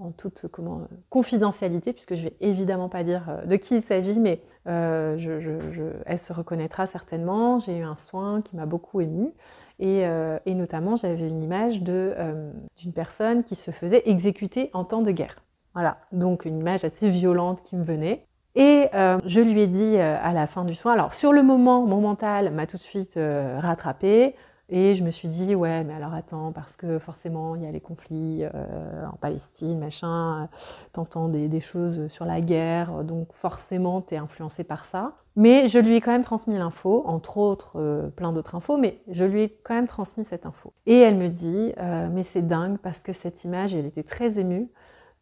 en 0.00 0.12
toute 0.12 0.46
comment, 0.50 0.88
confidentialité, 1.10 1.92
puisque 1.92 2.14
je 2.14 2.28
vais 2.28 2.36
évidemment 2.40 2.88
pas 2.88 3.04
dire 3.04 3.42
de 3.46 3.56
qui 3.56 3.76
il 3.76 3.82
s'agit, 3.82 4.18
mais 4.18 4.40
elle 4.64 6.18
se 6.18 6.32
reconnaîtra 6.32 6.86
certainement. 6.86 7.58
J'ai 7.58 7.76
eu 7.76 7.82
un 7.82 7.96
soin 7.96 8.40
qui 8.40 8.56
m'a 8.56 8.64
beaucoup 8.64 9.02
émue. 9.02 9.34
Euh, 9.82 10.38
et, 10.46 10.54
notamment, 10.54 10.96
j'avais 10.96 11.28
une 11.28 11.42
image 11.42 11.80
euh, 11.88 12.50
d'une 12.76 12.92
personne 12.92 13.44
qui 13.44 13.54
se 13.54 13.70
faisait 13.70 14.02
exécuter 14.06 14.70
en 14.72 14.84
temps 14.84 15.02
de 15.02 15.10
guerre. 15.10 15.36
Voilà, 15.74 15.98
donc 16.12 16.46
une 16.46 16.58
image 16.58 16.84
assez 16.84 17.10
violente 17.10 17.62
qui 17.62 17.76
me 17.76 17.84
venait. 17.84 18.26
Et 18.54 18.88
euh, 18.94 19.18
je 19.26 19.40
lui 19.40 19.60
ai 19.60 19.66
dit 19.66 19.98
à 19.98 20.32
la 20.32 20.46
fin 20.46 20.64
du 20.64 20.74
soin, 20.74 20.94
alors 20.94 21.12
sur 21.12 21.30
le 21.32 21.42
moment, 21.42 21.86
mon 21.86 22.00
mental 22.00 22.50
m'a 22.50 22.66
tout 22.66 22.78
de 22.78 22.82
suite 22.82 23.18
rattrapé. 23.18 24.34
Et 24.68 24.94
je 24.94 25.04
me 25.04 25.10
suis 25.10 25.28
dit, 25.28 25.54
ouais, 25.54 25.84
mais 25.84 25.94
alors 25.94 26.12
attends, 26.12 26.50
parce 26.52 26.76
que 26.76 26.98
forcément, 26.98 27.54
il 27.54 27.62
y 27.62 27.66
a 27.66 27.70
les 27.70 27.80
conflits 27.80 28.44
en 28.44 29.16
Palestine, 29.16 29.78
machin, 29.78 30.48
t'entends 30.92 31.28
des, 31.28 31.60
choses 31.60 32.08
sur 32.08 32.24
la 32.24 32.40
guerre, 32.40 33.04
donc 33.04 33.32
forcément, 33.32 34.00
t'es 34.00 34.16
influencé 34.16 34.64
par 34.64 34.84
ça. 34.84 35.12
Mais 35.36 35.68
je 35.68 35.78
lui 35.78 35.96
ai 35.96 36.00
quand 36.00 36.12
même 36.12 36.22
transmis 36.22 36.56
l'info, 36.56 37.02
entre 37.04 37.36
autres 37.36 37.78
euh, 37.78 38.08
plein 38.08 38.32
d'autres 38.32 38.54
infos, 38.54 38.78
mais 38.78 39.02
je 39.08 39.24
lui 39.26 39.42
ai 39.42 39.48
quand 39.50 39.74
même 39.74 39.86
transmis 39.86 40.24
cette 40.24 40.46
info. 40.46 40.72
Et 40.86 40.98
elle 40.98 41.16
me 41.16 41.28
dit, 41.28 41.74
euh, 41.78 42.08
mais 42.10 42.22
c'est 42.22 42.46
dingue 42.46 42.78
parce 42.78 43.00
que 43.00 43.12
cette 43.12 43.44
image, 43.44 43.74
elle 43.74 43.84
était 43.84 44.02
très 44.02 44.38
émue. 44.38 44.70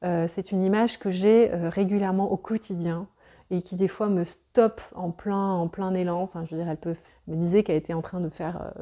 Euh, 0.04 0.26
c'est 0.28 0.52
une 0.52 0.62
image 0.62 1.00
que 1.00 1.10
j'ai 1.10 1.50
régulièrement 1.52 2.30
au 2.30 2.36
quotidien 2.36 3.08
et 3.50 3.60
qui 3.60 3.74
des 3.74 3.88
fois 3.88 4.08
me 4.08 4.22
stoppe 4.22 4.80
en 4.94 5.10
plein, 5.10 5.50
en 5.50 5.66
plein 5.66 5.92
élan. 5.94 6.22
Enfin, 6.22 6.44
je 6.44 6.54
veux 6.54 6.62
dire, 6.62 6.70
elle 6.70 6.76
peut, 6.76 6.96
me 7.26 7.36
disait 7.36 7.62
qu'elle 7.62 7.76
était 7.76 7.94
en 7.94 8.02
train 8.02 8.20
de 8.20 8.28
faire 8.28 8.72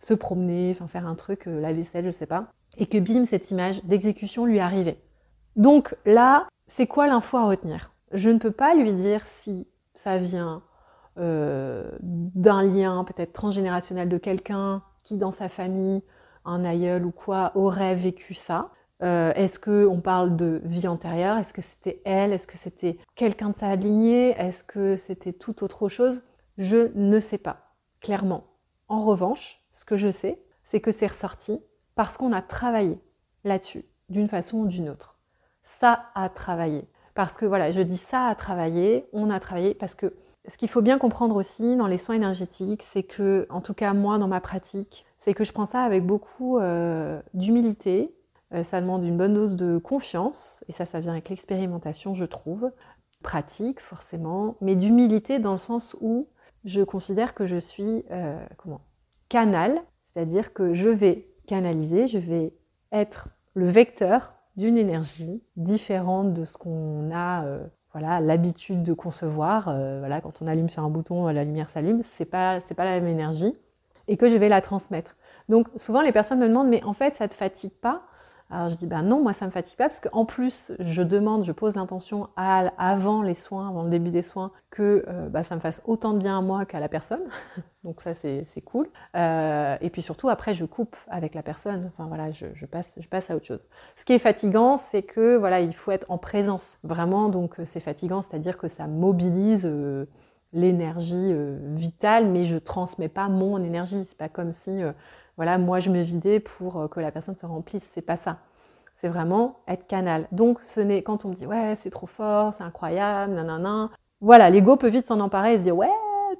se 0.00 0.14
promener, 0.14 0.70
enfin 0.70 0.86
faire 0.86 1.06
un 1.06 1.14
truc, 1.14 1.46
la 1.46 1.72
vaisselle, 1.72 2.04
je 2.04 2.10
sais 2.10 2.26
pas, 2.26 2.46
et 2.78 2.86
que 2.86 2.98
bim, 2.98 3.24
cette 3.24 3.50
image 3.50 3.84
d'exécution 3.84 4.46
lui 4.46 4.60
arrivait. 4.60 4.98
Donc 5.56 5.96
là, 6.06 6.46
c'est 6.66 6.86
quoi 6.86 7.06
l'info 7.06 7.36
à 7.36 7.46
retenir? 7.46 7.92
Je 8.12 8.30
ne 8.30 8.38
peux 8.38 8.50
pas 8.50 8.74
lui 8.74 8.92
dire 8.92 9.26
si 9.26 9.66
ça 9.94 10.18
vient 10.18 10.62
euh, 11.18 11.90
d'un 12.00 12.62
lien 12.62 13.04
peut-être 13.04 13.32
transgénérationnel 13.32 14.08
de 14.08 14.18
quelqu'un 14.18 14.82
qui 15.02 15.18
dans 15.18 15.32
sa 15.32 15.48
famille, 15.48 16.02
un 16.44 16.64
aïeul 16.64 17.04
ou 17.04 17.10
quoi, 17.10 17.52
aurait 17.54 17.94
vécu 17.94 18.34
ça. 18.34 18.70
Euh, 19.02 19.32
est-ce 19.34 19.58
qu'on 19.58 20.00
parle 20.00 20.36
de 20.36 20.60
vie 20.64 20.86
antérieure? 20.86 21.36
Est-ce 21.36 21.52
que 21.52 21.62
c'était 21.62 22.00
elle? 22.04 22.32
Est-ce 22.32 22.46
que 22.46 22.56
c'était 22.56 22.98
quelqu'un 23.14 23.50
de 23.50 23.56
sa 23.56 23.74
lignée? 23.76 24.30
Est-ce 24.38 24.64
que 24.64 24.96
c'était 24.96 25.32
tout 25.32 25.64
autre 25.64 25.88
chose? 25.88 26.22
Je 26.56 26.90
ne 26.94 27.18
sais 27.18 27.38
pas, 27.38 27.61
clairement. 28.02 28.44
En 28.88 29.02
revanche, 29.02 29.62
ce 29.72 29.84
que 29.84 29.96
je 29.96 30.10
sais, 30.10 30.42
c'est 30.64 30.80
que 30.80 30.92
c'est 30.92 31.06
ressorti 31.06 31.60
parce 31.94 32.16
qu'on 32.16 32.32
a 32.32 32.42
travaillé 32.42 33.00
là-dessus, 33.44 33.84
d'une 34.08 34.28
façon 34.28 34.58
ou 34.58 34.66
d'une 34.66 34.88
autre. 34.88 35.18
Ça 35.62 36.06
a 36.14 36.28
travaillé. 36.28 36.86
Parce 37.14 37.34
que 37.34 37.46
voilà, 37.46 37.70
je 37.70 37.82
dis 37.82 37.96
ça 37.96 38.26
à 38.26 38.34
travailler, 38.34 39.06
on 39.12 39.30
a 39.30 39.40
travaillé 39.40 39.74
parce 39.74 39.94
que 39.94 40.14
ce 40.48 40.56
qu'il 40.56 40.68
faut 40.68 40.82
bien 40.82 40.98
comprendre 40.98 41.36
aussi 41.36 41.76
dans 41.76 41.86
les 41.86 41.98
soins 41.98 42.16
énergétiques, 42.16 42.82
c'est 42.82 43.02
que, 43.02 43.46
en 43.48 43.60
tout 43.60 43.74
cas 43.74 43.92
moi 43.94 44.18
dans 44.18 44.28
ma 44.28 44.40
pratique, 44.40 45.04
c'est 45.18 45.34
que 45.34 45.44
je 45.44 45.52
prends 45.52 45.66
ça 45.66 45.82
avec 45.82 46.04
beaucoup 46.04 46.58
euh, 46.58 47.20
d'humilité. 47.34 48.12
Euh, 48.52 48.64
ça 48.64 48.80
demande 48.80 49.04
une 49.04 49.16
bonne 49.16 49.34
dose 49.34 49.56
de 49.56 49.78
confiance, 49.78 50.64
et 50.68 50.72
ça, 50.72 50.84
ça 50.84 51.00
vient 51.00 51.12
avec 51.12 51.28
l'expérimentation, 51.28 52.14
je 52.14 52.24
trouve. 52.24 52.70
Pratique, 53.22 53.80
forcément, 53.80 54.56
mais 54.60 54.74
d'humilité 54.74 55.38
dans 55.38 55.52
le 55.52 55.58
sens 55.58 55.94
où 56.00 56.26
je 56.64 56.82
considère 56.82 57.34
que 57.34 57.46
je 57.46 57.56
suis 57.56 58.04
euh, 58.10 58.38
comment 58.56 58.80
canal, 59.28 59.82
c'est-à-dire 60.12 60.52
que 60.52 60.74
je 60.74 60.88
vais 60.88 61.26
canaliser, 61.46 62.06
je 62.06 62.18
vais 62.18 62.52
être 62.92 63.28
le 63.54 63.66
vecteur 63.66 64.34
d'une 64.56 64.76
énergie 64.76 65.42
différente 65.56 66.34
de 66.34 66.44
ce 66.44 66.58
qu'on 66.58 67.10
a 67.12 67.44
euh, 67.44 67.66
voilà, 67.92 68.20
l'habitude 68.20 68.82
de 68.82 68.92
concevoir. 68.92 69.68
Euh, 69.68 69.98
voilà, 70.00 70.20
quand 70.20 70.42
on 70.42 70.46
allume 70.46 70.68
sur 70.68 70.84
un 70.84 70.90
bouton, 70.90 71.26
la 71.28 71.44
lumière 71.44 71.70
s'allume, 71.70 72.02
c'est 72.16 72.26
pas, 72.26 72.60
c'est 72.60 72.74
pas 72.74 72.84
la 72.84 73.00
même 73.00 73.08
énergie, 73.08 73.54
et 74.08 74.16
que 74.16 74.28
je 74.28 74.36
vais 74.36 74.48
la 74.48 74.60
transmettre. 74.60 75.16
Donc 75.48 75.68
souvent 75.76 76.02
les 76.02 76.12
personnes 76.12 76.38
me 76.38 76.48
demandent 76.48 76.68
mais 76.68 76.82
en 76.84 76.92
fait 76.92 77.14
ça 77.14 77.28
te 77.28 77.34
fatigue 77.34 77.72
pas 77.72 78.02
alors 78.52 78.68
je 78.68 78.74
dis 78.74 78.86
ben 78.86 79.02
non, 79.02 79.22
moi 79.22 79.32
ça 79.32 79.46
me 79.46 79.50
fatigue 79.50 79.78
pas 79.78 79.84
parce 79.84 80.00
qu'en 80.00 80.26
plus 80.26 80.72
je 80.78 81.02
demande, 81.02 81.44
je 81.44 81.52
pose 81.52 81.74
l'intention 81.74 82.28
avant 82.36 83.22
les 83.22 83.34
soins, 83.34 83.68
avant 83.68 83.82
le 83.82 83.88
début 83.88 84.10
des 84.10 84.20
soins, 84.20 84.52
que 84.68 85.04
euh, 85.08 85.30
bah, 85.30 85.42
ça 85.42 85.54
me 85.54 85.60
fasse 85.60 85.80
autant 85.86 86.12
de 86.12 86.18
bien 86.18 86.36
à 86.36 86.42
moi 86.42 86.66
qu'à 86.66 86.78
la 86.78 86.88
personne. 86.88 87.22
Donc 87.84 88.02
ça 88.02 88.14
c'est 88.14 88.44
cool. 88.64 88.88
Euh, 89.16 89.76
et 89.80 89.88
puis 89.88 90.02
surtout 90.02 90.28
après 90.28 90.52
je 90.52 90.66
coupe 90.66 90.96
avec 91.08 91.34
la 91.34 91.42
personne. 91.42 91.90
Enfin 91.94 92.06
voilà, 92.08 92.30
je, 92.30 92.66
passe, 92.66 92.90
je 92.98 93.08
passe 93.08 93.30
à 93.30 93.36
autre 93.36 93.46
chose. 93.46 93.66
Ce 93.96 94.04
qui 94.04 94.12
est 94.12 94.18
fatigant, 94.18 94.76
c'est 94.76 95.02
que 95.02 95.36
voilà, 95.36 95.60
il 95.60 95.74
faut 95.74 95.90
être 95.90 96.10
en 96.10 96.18
présence. 96.18 96.78
Vraiment, 96.84 97.30
donc 97.30 97.54
c'est 97.64 97.80
fatigant, 97.80 98.20
c'est-à-dire 98.20 98.58
que 98.58 98.68
ça 98.68 98.86
mobilise. 98.86 99.62
Euh, 99.64 100.04
l'énergie 100.54 101.34
vitale, 101.74 102.26
mais 102.26 102.44
je 102.44 102.58
transmets 102.58 103.08
pas 103.08 103.30
mon 103.30 103.64
énergie. 103.64 104.04
C'est 104.06 104.18
pas 104.18 104.28
comme 104.28 104.52
si 104.52 104.82
voilà, 105.36 105.58
moi 105.58 105.80
je 105.80 105.90
me 105.90 106.02
vidais 106.02 106.40
pour 106.40 106.78
euh, 106.78 106.88
que 106.88 107.00
la 107.00 107.10
personne 107.10 107.36
se 107.36 107.46
remplisse. 107.46 107.86
C'est 107.90 108.02
pas 108.02 108.16
ça. 108.16 108.38
C'est 108.94 109.08
vraiment 109.08 109.60
être 109.66 109.86
canal. 109.86 110.28
Donc, 110.32 110.58
ce 110.62 110.80
n'est 110.80 111.02
quand 111.02 111.24
on 111.24 111.28
me 111.30 111.34
dit 111.34 111.46
ouais, 111.46 111.74
c'est 111.76 111.90
trop 111.90 112.06
fort, 112.06 112.54
c'est 112.54 112.62
incroyable, 112.62 113.34
nanana. 113.34 113.90
Voilà, 114.20 114.50
l'ego 114.50 114.76
peut 114.76 114.88
vite 114.88 115.06
s'en 115.06 115.20
emparer 115.20 115.54
et 115.54 115.58
se 115.58 115.64
dire 115.64 115.76
ouais, 115.76 115.90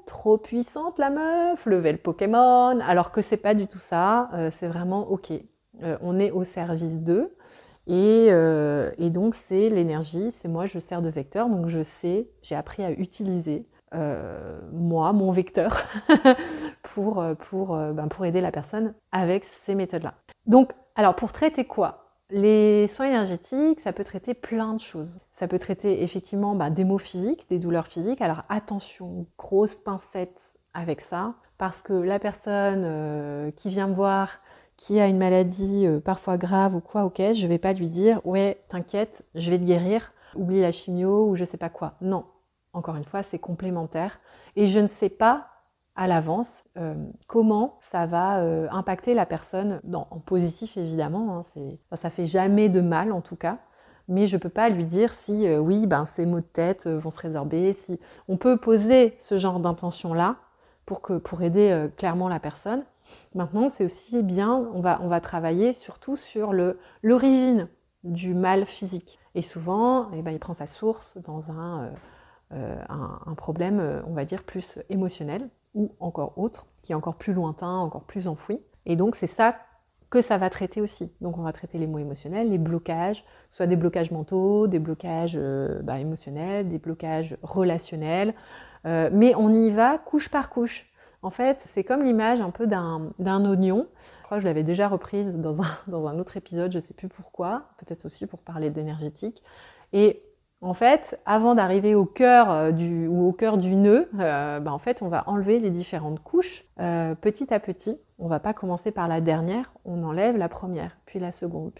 trop 0.06 0.38
puissante 0.38 0.98
la 0.98 1.10
meuf, 1.10 1.66
lever 1.66 1.92
le 1.92 1.98
Pokémon, 1.98 2.78
alors 2.80 3.10
que 3.10 3.22
c'est 3.22 3.36
pas 3.36 3.54
du 3.54 3.66
tout 3.66 3.78
ça. 3.78 4.30
Euh, 4.34 4.50
c'est 4.52 4.68
vraiment 4.68 5.10
ok. 5.10 5.32
Euh, 5.82 5.96
on 6.02 6.18
est 6.18 6.30
au 6.30 6.44
service 6.44 7.00
d'eux. 7.00 7.34
Et, 7.88 8.26
et, 8.26 9.10
donc, 9.10 9.34
c'est 9.34 9.68
l'énergie, 9.68 10.30
c'est 10.40 10.46
moi, 10.46 10.66
je 10.66 10.78
sers 10.78 11.02
de 11.02 11.08
vecteur, 11.08 11.48
donc 11.48 11.66
je 11.66 11.82
sais, 11.82 12.28
j'ai 12.40 12.54
appris 12.54 12.84
à 12.84 12.92
utiliser 12.92 13.66
euh, 13.94 14.58
moi, 14.72 15.12
mon 15.12 15.32
vecteur, 15.32 15.82
pour, 16.82 17.20
euh, 17.20 17.34
euh, 17.52 17.92
ben, 17.92 18.08
pour 18.08 18.24
aider 18.24 18.40
la 18.40 18.50
personne 18.50 18.94
avec 19.12 19.44
ces 19.62 19.74
méthodes-là. 19.74 20.14
Donc, 20.46 20.72
alors 20.96 21.14
pour 21.14 21.32
traiter 21.32 21.64
quoi? 21.64 21.98
Les 22.30 22.86
soins 22.86 23.06
énergétiques, 23.06 23.80
ça 23.80 23.92
peut 23.92 24.04
traiter 24.04 24.32
plein 24.32 24.72
de 24.72 24.80
choses. 24.80 25.20
Ça 25.32 25.46
peut 25.46 25.58
traiter 25.58 26.02
effectivement 26.02 26.54
ben, 26.54 26.70
des 26.70 26.84
maux 26.84 26.98
physiques, 26.98 27.46
des 27.50 27.58
douleurs 27.58 27.86
physiques. 27.86 28.22
Alors 28.22 28.44
attention, 28.48 29.26
grosse 29.36 29.76
pincette 29.76 30.40
avec 30.72 31.02
ça, 31.02 31.34
parce 31.58 31.82
que 31.82 31.92
la 31.92 32.18
personne 32.18 33.52
qui 33.56 33.68
vient 33.68 33.88
me 33.88 33.94
voir, 33.94 34.38
qui 34.78 34.98
a 34.98 35.08
une 35.08 35.18
maladie 35.18 35.86
parfois 36.02 36.38
grave 36.38 36.74
ou 36.74 36.80
quoi, 36.80 37.04
ok, 37.04 37.20
je 37.32 37.46
vais 37.46 37.58
pas 37.58 37.74
lui 37.74 37.88
dire 37.88 38.20
ouais, 38.24 38.62
t'inquiète, 38.70 39.22
je 39.34 39.50
vais 39.50 39.58
te 39.58 39.64
guérir, 39.64 40.12
oublie 40.34 40.62
la 40.62 40.72
chimio 40.72 41.28
ou 41.28 41.36
je 41.36 41.44
sais 41.44 41.58
pas 41.58 41.68
quoi. 41.68 41.94
Non, 42.00 42.24
encore 42.72 42.96
une 42.96 43.04
fois, 43.04 43.22
c'est 43.22 43.38
complémentaire. 43.38 44.20
Et 44.56 44.66
je 44.66 44.78
ne 44.78 44.88
sais 44.88 45.08
pas 45.08 45.48
à 45.94 46.06
l'avance 46.06 46.64
euh, 46.78 46.94
comment 47.26 47.78
ça 47.80 48.06
va 48.06 48.40
euh, 48.40 48.66
impacter 48.70 49.14
la 49.14 49.26
personne, 49.26 49.80
en 49.92 50.04
positif 50.20 50.76
évidemment, 50.76 51.36
hein, 51.36 51.38
enfin, 51.40 51.96
ça 51.96 52.10
fait 52.10 52.26
jamais 52.26 52.68
de 52.68 52.80
mal 52.80 53.12
en 53.12 53.20
tout 53.20 53.36
cas, 53.36 53.58
mais 54.08 54.26
je 54.26 54.36
ne 54.36 54.40
peux 54.40 54.48
pas 54.48 54.70
lui 54.70 54.84
dire 54.84 55.12
si 55.12 55.46
euh, 55.46 55.58
oui, 55.58 55.86
ben, 55.86 56.04
ces 56.04 56.24
maux 56.24 56.40
de 56.40 56.46
tête 56.46 56.86
vont 56.86 57.10
se 57.10 57.20
résorber, 57.20 57.74
si 57.74 58.00
on 58.28 58.36
peut 58.36 58.56
poser 58.56 59.14
ce 59.18 59.36
genre 59.36 59.60
d'intention-là 59.60 60.36
pour, 60.86 61.02
pour 61.02 61.42
aider 61.42 61.88
clairement 61.96 62.28
la 62.28 62.40
personne. 62.40 62.82
Maintenant, 63.34 63.68
c'est 63.68 63.84
aussi 63.84 64.22
bien, 64.22 64.50
on 64.74 64.80
va, 64.80 64.98
on 65.02 65.08
va 65.08 65.20
travailler 65.20 65.74
surtout 65.74 66.16
sur 66.16 66.52
l'origine 67.02 67.68
du 68.04 68.34
mal 68.34 68.64
physique. 68.64 69.18
Et 69.34 69.42
souvent, 69.42 70.10
eh 70.14 70.22
ben, 70.22 70.32
il 70.32 70.38
prend 70.38 70.54
sa 70.54 70.66
source 70.66 71.16
dans 71.18 71.50
un, 71.50 71.90
un, 72.52 73.20
un 73.26 73.34
problème, 73.34 74.02
on 74.06 74.12
va 74.12 74.24
dire, 74.24 74.42
plus 74.42 74.78
émotionnel 74.90 75.48
ou 75.74 75.94
encore 76.00 76.38
autre, 76.38 76.66
qui 76.82 76.92
est 76.92 76.94
encore 76.94 77.16
plus 77.16 77.32
lointain, 77.32 77.76
encore 77.76 78.04
plus 78.04 78.28
enfoui. 78.28 78.60
Et 78.86 78.96
donc 78.96 79.16
c'est 79.16 79.26
ça 79.26 79.56
que 80.12 80.20
ça 80.20 80.36
va 80.36 80.50
traiter 80.50 80.82
aussi. 80.82 81.10
Donc 81.22 81.38
on 81.38 81.42
va 81.42 81.52
traiter 81.52 81.78
les 81.78 81.86
mots 81.86 81.98
émotionnels, 81.98 82.50
les 82.50 82.58
blocages, 82.58 83.24
soit 83.50 83.66
des 83.66 83.76
blocages 83.76 84.10
mentaux, 84.10 84.66
des 84.66 84.78
blocages 84.78 85.36
euh, 85.36 85.80
bah, 85.82 85.98
émotionnels, 85.98 86.68
des 86.68 86.78
blocages 86.78 87.38
relationnels, 87.42 88.34
euh, 88.84 89.08
mais 89.10 89.34
on 89.34 89.48
y 89.48 89.70
va 89.70 89.96
couche 89.96 90.28
par 90.28 90.50
couche. 90.50 90.86
En 91.22 91.30
fait, 91.30 91.62
c'est 91.66 91.82
comme 91.82 92.04
l'image 92.04 92.40
un 92.42 92.50
peu 92.50 92.66
d'un 92.66 93.10
oignon. 93.18 93.86
Je 94.18 94.24
crois 94.24 94.36
que 94.36 94.42
je 94.42 94.46
l'avais 94.46 94.64
déjà 94.64 94.86
reprise 94.86 95.34
dans 95.38 95.62
un, 95.62 95.70
dans 95.86 96.06
un 96.06 96.18
autre 96.18 96.36
épisode, 96.36 96.70
je 96.72 96.78
ne 96.78 96.82
sais 96.82 96.94
plus 96.94 97.08
pourquoi, 97.08 97.70
peut-être 97.78 98.04
aussi 98.04 98.26
pour 98.26 98.40
parler 98.40 98.68
d'énergétique. 98.68 99.42
Et 99.94 100.22
en 100.64 100.74
fait, 100.74 101.20
avant 101.26 101.56
d'arriver 101.56 101.96
au 101.96 102.04
cœur 102.04 102.48
euh, 102.48 102.70
du, 102.70 103.08
ou 103.08 103.26
au 103.26 103.32
cœur 103.32 103.58
du 103.58 103.74
nœud, 103.74 104.08
euh, 104.20 104.60
bah, 104.60 104.72
en 104.72 104.78
fait, 104.78 105.02
on 105.02 105.08
va 105.08 105.24
enlever 105.26 105.58
les 105.58 105.70
différentes 105.70 106.22
couches 106.22 106.64
euh, 106.78 107.16
petit 107.16 107.52
à 107.52 107.58
petit. 107.58 107.98
On 108.20 108.28
va 108.28 108.38
pas 108.38 108.54
commencer 108.54 108.92
par 108.92 109.08
la 109.08 109.20
dernière, 109.20 109.72
on 109.84 110.04
enlève 110.04 110.36
la 110.36 110.48
première, 110.48 110.96
puis 111.04 111.18
la 111.18 111.32
seconde. 111.32 111.72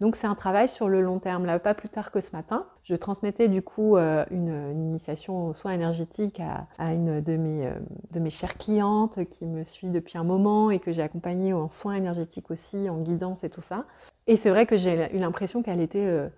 Donc 0.00 0.16
c'est 0.16 0.26
un 0.26 0.34
travail 0.34 0.66
sur 0.66 0.88
le 0.88 1.02
long 1.02 1.18
terme. 1.18 1.44
Là, 1.44 1.58
pas 1.58 1.74
plus 1.74 1.90
tard 1.90 2.10
que 2.10 2.20
ce 2.20 2.32
matin, 2.32 2.64
je 2.82 2.94
transmettais 2.94 3.48
du 3.48 3.60
coup 3.60 3.98
une, 3.98 4.72
initiation 4.74 5.48
aux 5.48 5.52
soins 5.52 5.72
énergétiques 5.72 6.40
à, 6.78 6.94
une 6.94 7.20
de 7.20 7.36
mes, 7.36 7.70
de 8.10 8.20
mes 8.20 8.30
chères 8.30 8.56
clientes 8.56 9.22
qui 9.28 9.44
me 9.44 9.64
suit 9.64 9.90
depuis 9.90 10.16
un 10.16 10.24
moment 10.24 10.70
et 10.70 10.78
que 10.78 10.92
j'ai 10.92 11.02
accompagnée 11.02 11.52
en 11.52 11.68
soins 11.68 11.96
énergétiques 11.96 12.50
aussi, 12.50 12.88
en 12.88 12.96
guidance 12.96 13.44
et 13.44 13.50
tout 13.50 13.60
ça. 13.60 13.84
Et 14.26 14.36
c'est 14.36 14.48
vrai 14.48 14.64
que 14.64 14.78
j'ai 14.78 15.14
eu 15.14 15.18
l'impression 15.18 15.62
qu'elle 15.62 15.82
était 15.82 16.30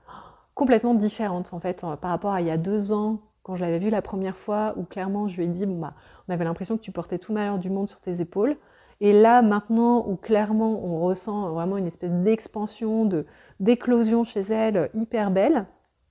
complètement 0.54 0.94
différente 0.94 1.52
en 1.52 1.60
fait 1.60 1.80
par 1.80 2.10
rapport 2.10 2.32
à 2.32 2.40
il 2.40 2.46
y 2.46 2.50
a 2.50 2.56
deux 2.56 2.92
ans 2.92 3.20
quand 3.42 3.56
je 3.56 3.64
l'avais 3.64 3.78
vue 3.78 3.90
la 3.90 4.02
première 4.02 4.36
fois 4.36 4.74
où 4.76 4.84
clairement 4.84 5.28
je 5.28 5.36
lui 5.36 5.44
ai 5.44 5.48
dit 5.48 5.66
bon 5.66 5.78
bah 5.78 5.94
on 6.28 6.32
avait 6.32 6.44
l'impression 6.44 6.76
que 6.76 6.82
tu 6.82 6.92
portais 6.92 7.18
tout 7.18 7.32
malheur 7.32 7.58
du 7.58 7.70
monde 7.70 7.88
sur 7.88 8.00
tes 8.00 8.20
épaules. 8.20 8.56
Et 9.00 9.12
là 9.12 9.42
maintenant 9.42 10.06
où 10.06 10.16
clairement 10.16 10.80
on 10.84 11.00
ressent 11.00 11.50
vraiment 11.50 11.76
une 11.76 11.86
espèce 11.86 12.12
d'expansion 12.12 13.04
de 13.04 13.26
d'éclosion 13.60 14.24
chez 14.24 14.40
elle 14.40 14.90
hyper 14.94 15.30
belle 15.30 15.66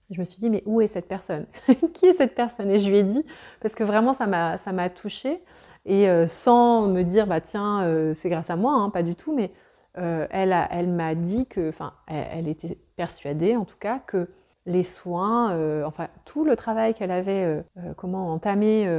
je 0.10 0.20
me 0.20 0.26
suis 0.26 0.40
dit 0.40 0.50
mais 0.50 0.62
où 0.66 0.82
est 0.82 0.88
cette 0.88 1.08
personne? 1.08 1.48
Qui 1.94 2.06
est 2.08 2.18
cette 2.18 2.36
personne? 2.36 2.70
Et 2.70 2.80
je 2.80 2.90
lui 2.90 2.98
ai 2.98 3.04
dit 3.04 3.26
parce 3.62 3.74
que 3.74 3.84
vraiment 3.84 4.14
ça 4.14 4.28
m'a 4.28 4.58
ça 4.58 4.72
m'a 4.72 4.90
touchée. 4.90 5.42
Et 5.86 6.10
euh, 6.10 6.28
sans 6.28 6.88
me 6.88 7.04
dire 7.04 7.28
bah 7.28 7.42
tiens 7.42 7.84
euh, 7.84 8.14
c'est 8.14 8.30
grâce 8.30 8.50
à 8.50 8.56
moi 8.56 8.74
hein, 8.74 8.90
pas 8.90 9.04
du 9.04 9.16
tout 9.16 9.34
mais 9.34 9.52
euh, 9.98 10.28
elle, 10.32 10.56
elle 10.72 10.90
m'a 10.90 11.14
dit 11.16 11.46
que, 11.46 11.70
enfin, 11.70 11.94
elle, 12.08 12.48
était 12.48 12.78
persuadée 12.96 13.56
en 13.56 13.66
tout 13.66 13.78
cas 13.80 14.00
que 14.00 14.30
les 14.66 14.84
soins, 14.84 15.52
euh, 15.52 15.84
enfin 15.84 16.08
tout 16.26 16.46
le 16.46 16.56
travail 16.56 16.94
qu'elle 16.94 17.12
avait 17.12 17.44
euh, 17.44 17.94
comment 17.98 18.32
entamé 18.32 18.90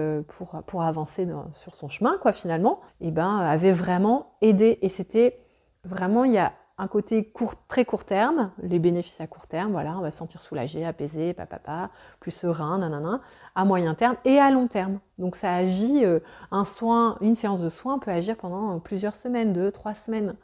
pour, 0.67 0.83
avancer 0.83 1.27
sur 1.53 1.75
son 1.75 1.89
chemin, 1.89 2.19
quoi, 2.21 2.33
finalement, 2.33 2.81
eh 3.01 3.11
ben, 3.11 3.39
avait 3.39 3.73
vraiment 3.73 4.37
aidé. 4.43 4.79
Et 4.83 4.89
c'était 4.89 5.39
vraiment, 5.85 6.25
il 6.25 6.33
y 6.33 6.39
a 6.39 6.53
un 6.77 6.89
côté 6.89 7.25
court, 7.25 7.55
très 7.69 7.85
court 7.85 8.05
terme, 8.05 8.51
les 8.61 8.79
bénéfices 8.79 9.21
à 9.21 9.27
court 9.27 9.47
terme, 9.47 9.73
voilà, 9.73 9.97
on 9.97 10.01
va 10.01 10.11
se 10.11 10.19
sentir 10.19 10.41
soulagé, 10.41 10.85
apaisé, 10.85 11.33
papa, 11.33 11.91
plus 12.19 12.33
serein, 12.33 12.79
nanana, 12.79 13.21
à 13.55 13.65
moyen 13.65 13.95
terme 13.95 14.17
et 14.25 14.39
à 14.39 14.51
long 14.51 14.67
terme. 14.67 14.99
Donc 15.19 15.37
ça 15.37 15.55
agit, 15.55 16.05
un 16.51 16.65
soin, 16.65 17.17
une 17.21 17.37
séance 17.37 17.61
de 17.61 17.69
soins 17.69 17.99
peut 18.01 18.11
agir 18.11 18.37
pendant 18.37 18.81
plusieurs 18.81 19.15
semaines, 19.15 19.53
deux, 19.53 19.71
trois 19.71 19.95
semaines 19.95 20.35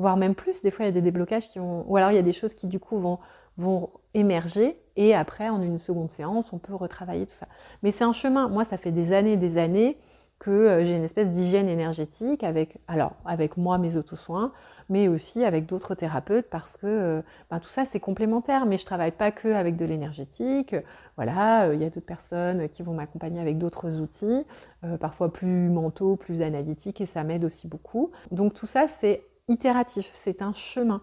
voire 0.00 0.16
même 0.16 0.34
plus. 0.34 0.62
Des 0.62 0.70
fois, 0.70 0.84
il 0.84 0.88
y 0.88 0.90
a 0.90 0.92
des 0.92 1.02
déblocages 1.02 1.48
qui 1.48 1.58
vont, 1.58 1.84
ou 1.86 1.96
alors 1.96 2.10
il 2.10 2.14
y 2.14 2.18
a 2.18 2.22
des 2.22 2.32
choses 2.32 2.54
qui 2.54 2.66
du 2.66 2.80
coup 2.80 2.98
vont, 2.98 3.18
vont 3.56 3.90
émerger 4.14 4.80
et 4.96 5.14
après, 5.14 5.48
en 5.48 5.62
une 5.62 5.78
seconde 5.78 6.10
séance, 6.10 6.52
on 6.52 6.58
peut 6.58 6.74
retravailler 6.74 7.26
tout 7.26 7.34
ça. 7.34 7.46
Mais 7.82 7.90
c'est 7.90 8.04
un 8.04 8.12
chemin. 8.12 8.48
Moi, 8.48 8.64
ça 8.64 8.76
fait 8.76 8.90
des 8.90 9.12
années, 9.12 9.36
des 9.38 9.56
années 9.56 9.96
que 10.38 10.50
euh, 10.50 10.84
j'ai 10.84 10.96
une 10.96 11.04
espèce 11.04 11.28
d'hygiène 11.28 11.68
énergétique 11.68 12.42
avec, 12.44 12.78
alors, 12.88 13.12
avec 13.24 13.56
moi, 13.56 13.78
mes 13.78 13.96
auto-soins, 13.96 14.52
mais 14.88 15.08
aussi 15.08 15.44
avec 15.44 15.66
d'autres 15.66 15.94
thérapeutes 15.94 16.50
parce 16.50 16.76
que 16.76 16.86
euh, 16.86 17.22
ben, 17.50 17.60
tout 17.60 17.68
ça, 17.68 17.84
c'est 17.84 18.00
complémentaire. 18.00 18.66
Mais 18.66 18.76
je 18.76 18.84
travaille 18.84 19.12
pas 19.12 19.30
que 19.30 19.48
avec 19.48 19.76
de 19.76 19.84
l'énergétique. 19.84 20.74
Voilà, 21.16 21.64
euh, 21.64 21.74
il 21.74 21.80
y 21.80 21.84
a 21.84 21.90
d'autres 21.90 22.06
personnes 22.06 22.68
qui 22.68 22.82
vont 22.82 22.92
m'accompagner 22.92 23.40
avec 23.40 23.56
d'autres 23.56 24.00
outils, 24.00 24.44
parfois 24.98 25.32
plus 25.32 25.68
mentaux, 25.68 26.16
plus 26.16 26.42
analytiques, 26.42 27.00
et 27.00 27.06
ça 27.06 27.24
m'aide 27.24 27.44
aussi 27.44 27.68
beaucoup. 27.68 28.10
Donc 28.32 28.54
tout 28.54 28.66
ça, 28.66 28.86
c'est 28.86 29.22
itératif, 29.50 30.10
c'est 30.14 30.42
un 30.42 30.52
chemin. 30.54 31.02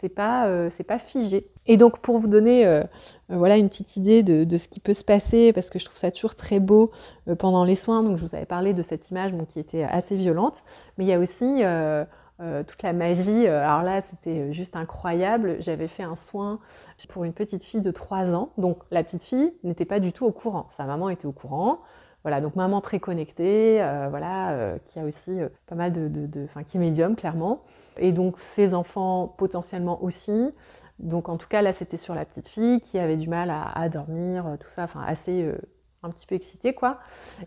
C'est 0.00 0.08
pas, 0.08 0.46
euh, 0.46 0.70
pas 0.86 1.00
figé. 1.00 1.50
Et 1.66 1.76
donc 1.76 1.98
pour 1.98 2.18
vous 2.18 2.28
donner 2.28 2.64
euh, 2.64 2.82
euh, 3.30 3.36
voilà 3.36 3.56
une 3.56 3.68
petite 3.68 3.96
idée 3.96 4.22
de, 4.22 4.56
ce 4.56 4.68
qui 4.68 4.78
peut 4.78 4.94
se 4.94 5.02
passer, 5.02 5.52
parce 5.52 5.70
que 5.70 5.80
je 5.80 5.84
trouve 5.84 5.96
ça 5.96 6.12
toujours 6.12 6.36
très 6.36 6.60
beau 6.60 6.92
pendant 7.38 7.64
les 7.64 7.74
soins. 7.74 8.04
Donc 8.04 8.16
je 8.16 8.24
vous 8.24 8.34
avais 8.36 8.46
parlé 8.46 8.74
de 8.74 8.82
cette 8.82 9.10
image 9.10 9.32
qui 9.48 9.58
était 9.58 9.82
assez 9.82 10.14
violente, 10.14 10.62
mais 10.96 11.04
il 11.04 11.08
y 11.08 11.12
a 11.12 11.18
aussi 11.18 11.62
toute 12.38 12.82
la 12.84 12.92
magie. 12.92 13.48
Alors 13.48 13.82
là, 13.82 14.00
c'était 14.00 14.52
juste 14.52 14.76
incroyable. 14.76 15.56
J'avais 15.58 15.88
fait 15.88 16.04
un 16.04 16.14
soin 16.14 16.60
pour 17.08 17.24
une 17.24 17.32
petite 17.32 17.64
fille 17.64 17.80
de 17.80 17.90
3 17.90 18.26
ans. 18.34 18.50
Donc 18.56 18.78
la 18.92 19.02
petite 19.02 19.24
fille 19.24 19.52
n'était 19.64 19.84
pas 19.84 19.98
du 19.98 20.12
tout 20.12 20.26
au 20.26 20.32
courant. 20.32 20.66
Sa 20.70 20.84
maman 20.84 21.08
était 21.08 21.26
au 21.26 21.32
courant. 21.32 21.80
Voilà, 22.22 22.40
donc 22.40 22.54
maman 22.54 22.80
très 22.80 23.00
connectée, 23.00 23.78
voilà, 24.10 24.76
qui 24.84 25.00
a 25.00 25.04
aussi 25.04 25.32
pas 25.66 25.74
mal 25.74 25.92
de, 25.92 26.46
qui 26.64 26.76
est 26.76 26.80
médium 26.80 27.16
clairement 27.16 27.62
et 27.98 28.12
donc 28.12 28.38
ses 28.38 28.74
enfants 28.74 29.34
potentiellement 29.36 30.02
aussi. 30.02 30.52
Donc 30.98 31.28
en 31.28 31.36
tout 31.36 31.48
cas 31.48 31.62
là 31.62 31.72
c'était 31.72 31.96
sur 31.96 32.14
la 32.14 32.24
petite 32.24 32.48
fille 32.48 32.80
qui 32.80 32.98
avait 32.98 33.16
du 33.16 33.28
mal 33.28 33.50
à, 33.50 33.88
dormir, 33.88 34.46
euh, 34.46 34.56
tout 34.56 34.68
ça, 34.68 34.84
enfin 34.84 35.02
assez 35.06 35.44
euh, 35.44 35.56
un 36.02 36.10
petit 36.10 36.26
peu 36.26 36.34
excitée 36.34 36.74
quoi. 36.74 36.98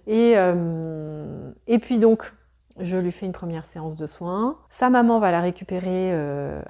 Et, 0.07 0.33
euh, 0.35 1.51
et 1.67 1.79
puis 1.79 1.99
donc 1.99 2.33
je 2.79 2.97
lui 2.97 3.11
fais 3.11 3.25
une 3.25 3.33
première 3.33 3.65
séance 3.65 3.97
de 3.97 4.07
soins. 4.07 4.57
Sa 4.69 4.89
maman 4.89 5.19
va 5.19 5.31
la 5.31 5.41
récupérer 5.41 6.13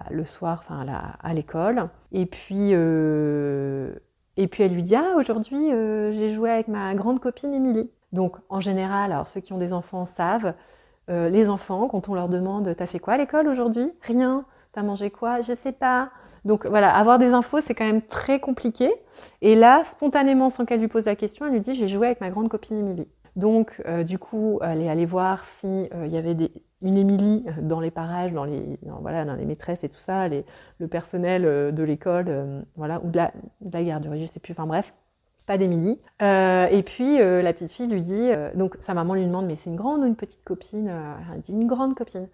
le 0.09 0.23
soir, 0.23 0.63
enfin 0.63 0.85
à 1.21 1.33
l'école. 1.33 1.89
Et 2.11 2.25
puis 2.25 2.71
et 2.71 4.47
puis 4.47 4.63
elle 4.63 4.73
lui 4.73 4.83
dit 4.83 4.95
ah 4.95 5.13
aujourd'hui 5.15 5.69
j'ai 6.11 6.33
joué 6.33 6.49
avec 6.49 6.67
ma 6.67 6.95
grande 6.95 7.19
copine 7.19 7.53
Émilie. 7.53 7.91
Donc 8.13 8.37
en 8.49 8.59
général, 8.59 9.11
alors 9.11 9.27
ceux 9.27 9.41
qui 9.41 9.53
ont 9.53 9.59
des 9.59 9.73
enfants 9.73 10.05
savent 10.05 10.55
euh, 11.09 11.29
les 11.29 11.49
enfants, 11.49 11.87
quand 11.87 12.09
on 12.09 12.13
leur 12.13 12.29
demande 12.29 12.73
T'as 12.75 12.85
fait 12.85 12.99
quoi 12.99 13.15
à 13.15 13.17
l'école 13.17 13.47
aujourd'hui? 13.47 13.91
Rien. 14.01 14.45
T'as 14.73 14.83
mangé 14.83 15.09
quoi? 15.09 15.41
Je 15.41 15.53
sais 15.53 15.71
pas. 15.71 16.09
Donc 16.45 16.65
voilà, 16.65 16.95
avoir 16.95 17.19
des 17.19 17.33
infos, 17.33 17.59
c'est 17.61 17.75
quand 17.75 17.85
même 17.85 18.01
très 18.01 18.39
compliqué. 18.39 18.91
Et 19.41 19.55
là, 19.55 19.83
spontanément, 19.83 20.49
sans 20.49 20.65
qu'elle 20.65 20.79
lui 20.79 20.87
pose 20.87 21.05
la 21.05 21.15
question, 21.15 21.45
elle 21.45 21.53
lui 21.53 21.59
dit 21.59 21.73
J'ai 21.73 21.87
joué 21.87 22.07
avec 22.07 22.21
ma 22.21 22.29
grande 22.29 22.49
copine 22.49 22.79
Émilie. 22.79 23.07
Donc, 23.35 23.81
euh, 23.85 24.03
du 24.03 24.19
coup, 24.19 24.59
elle 24.61 24.81
est 24.81 24.89
allée 24.89 25.05
voir 25.05 25.43
s'il 25.43 25.89
euh, 25.93 26.07
y 26.07 26.17
avait 26.17 26.35
une 26.81 26.97
Émilie 26.97 27.45
dans 27.61 27.79
les 27.79 27.91
parages, 27.91 28.33
dans 28.33 28.43
les, 28.43 28.77
voilà, 29.01 29.23
dans 29.23 29.35
les 29.35 29.45
maîtresses 29.45 29.83
et 29.83 29.89
tout 29.89 29.97
ça, 29.97 30.27
le 30.27 30.87
personnel 30.87 31.43
de 31.73 31.83
l'école, 31.83 32.65
voilà, 32.75 32.99
ou 33.03 33.09
de 33.09 33.17
la, 33.17 33.31
de 33.61 33.71
la 33.71 33.83
garderie, 33.83 34.25
je 34.25 34.31
sais 34.31 34.39
plus, 34.39 34.53
enfin 34.53 34.65
bref 34.65 34.93
pas. 35.57 35.63
Euh, 36.21 36.67
et 36.67 36.83
puis 36.83 37.19
euh, 37.19 37.41
la 37.41 37.53
petite 37.53 37.71
fille 37.71 37.87
lui 37.87 38.01
dit, 38.01 38.13
euh, 38.31 38.51
donc 38.55 38.75
sa 38.79 38.93
maman 38.93 39.13
lui 39.13 39.25
demande, 39.25 39.45
mais 39.45 39.55
c'est 39.55 39.69
une 39.69 39.75
grande 39.75 40.01
ou 40.01 40.05
une 40.05 40.15
petite 40.15 40.43
copine 40.43 40.91
Elle 41.33 41.41
dit 41.41 41.53
une 41.53 41.67
grande 41.67 41.95
copine. 41.95 42.27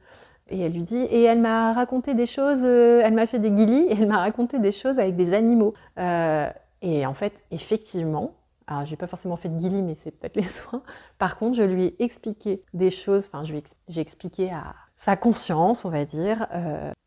Et 0.49 0.61
elle 0.61 0.73
lui 0.73 0.83
dit, 0.83 0.95
et 0.95 1.23
elle 1.23 1.41
m'a 1.41 1.73
raconté 1.73 2.13
des 2.13 2.25
choses, 2.25 2.63
elle 2.63 3.13
m'a 3.13 3.25
fait 3.25 3.39
des 3.39 3.51
guilis, 3.51 3.87
elle 3.89 4.07
m'a 4.07 4.19
raconté 4.19 4.59
des 4.59 4.71
choses 4.71 4.97
avec 4.97 5.15
des 5.15 5.33
animaux. 5.33 5.73
et 5.97 7.05
en 7.05 7.13
fait, 7.13 7.33
effectivement, 7.51 8.33
alors 8.65 8.85
j'ai 8.85 8.95
pas 8.95 9.07
forcément 9.07 9.35
fait 9.35 9.49
de 9.49 9.57
guilis, 9.57 9.81
mais 9.81 9.95
c'est 9.95 10.11
peut-être 10.11 10.35
les 10.37 10.43
soins. 10.43 10.83
Par 11.17 11.37
contre, 11.37 11.57
je 11.57 11.63
lui 11.63 11.85
ai 11.85 12.03
expliqué 12.03 12.63
des 12.73 12.91
choses, 12.91 13.29
enfin 13.31 13.43
j'ai 13.43 14.01
expliqué 14.01 14.49
à 14.51 14.73
sa 14.95 15.15
conscience, 15.17 15.83
on 15.83 15.89
va 15.89 16.05
dire, 16.05 16.47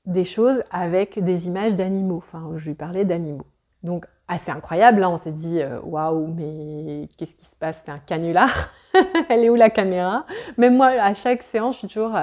des 0.04 0.24
choses 0.24 0.62
avec 0.70 1.22
des 1.22 1.46
images 1.46 1.76
d'animaux. 1.76 2.18
Enfin, 2.18 2.52
je 2.56 2.68
lui 2.68 2.74
parlais 2.74 3.06
d'animaux. 3.06 3.46
Donc 3.82 4.06
assez 4.30 4.50
incroyable. 4.50 5.00
Là, 5.00 5.10
on 5.10 5.18
s'est 5.18 5.32
dit 5.32 5.60
waouh, 5.82 6.26
mais 6.28 7.08
qu'est-ce 7.18 7.34
qui 7.34 7.44
se 7.44 7.56
passe? 7.56 7.82
C'est 7.84 7.90
un 7.90 7.98
canular. 7.98 8.70
Elle 9.28 9.44
est 9.44 9.50
où 9.50 9.54
la 9.54 9.70
caméra? 9.70 10.24
Même 10.56 10.76
moi, 10.76 10.88
à 10.88 11.14
chaque 11.14 11.42
séance, 11.42 11.74
je 11.74 11.78
suis 11.80 11.88
toujours 11.88 12.16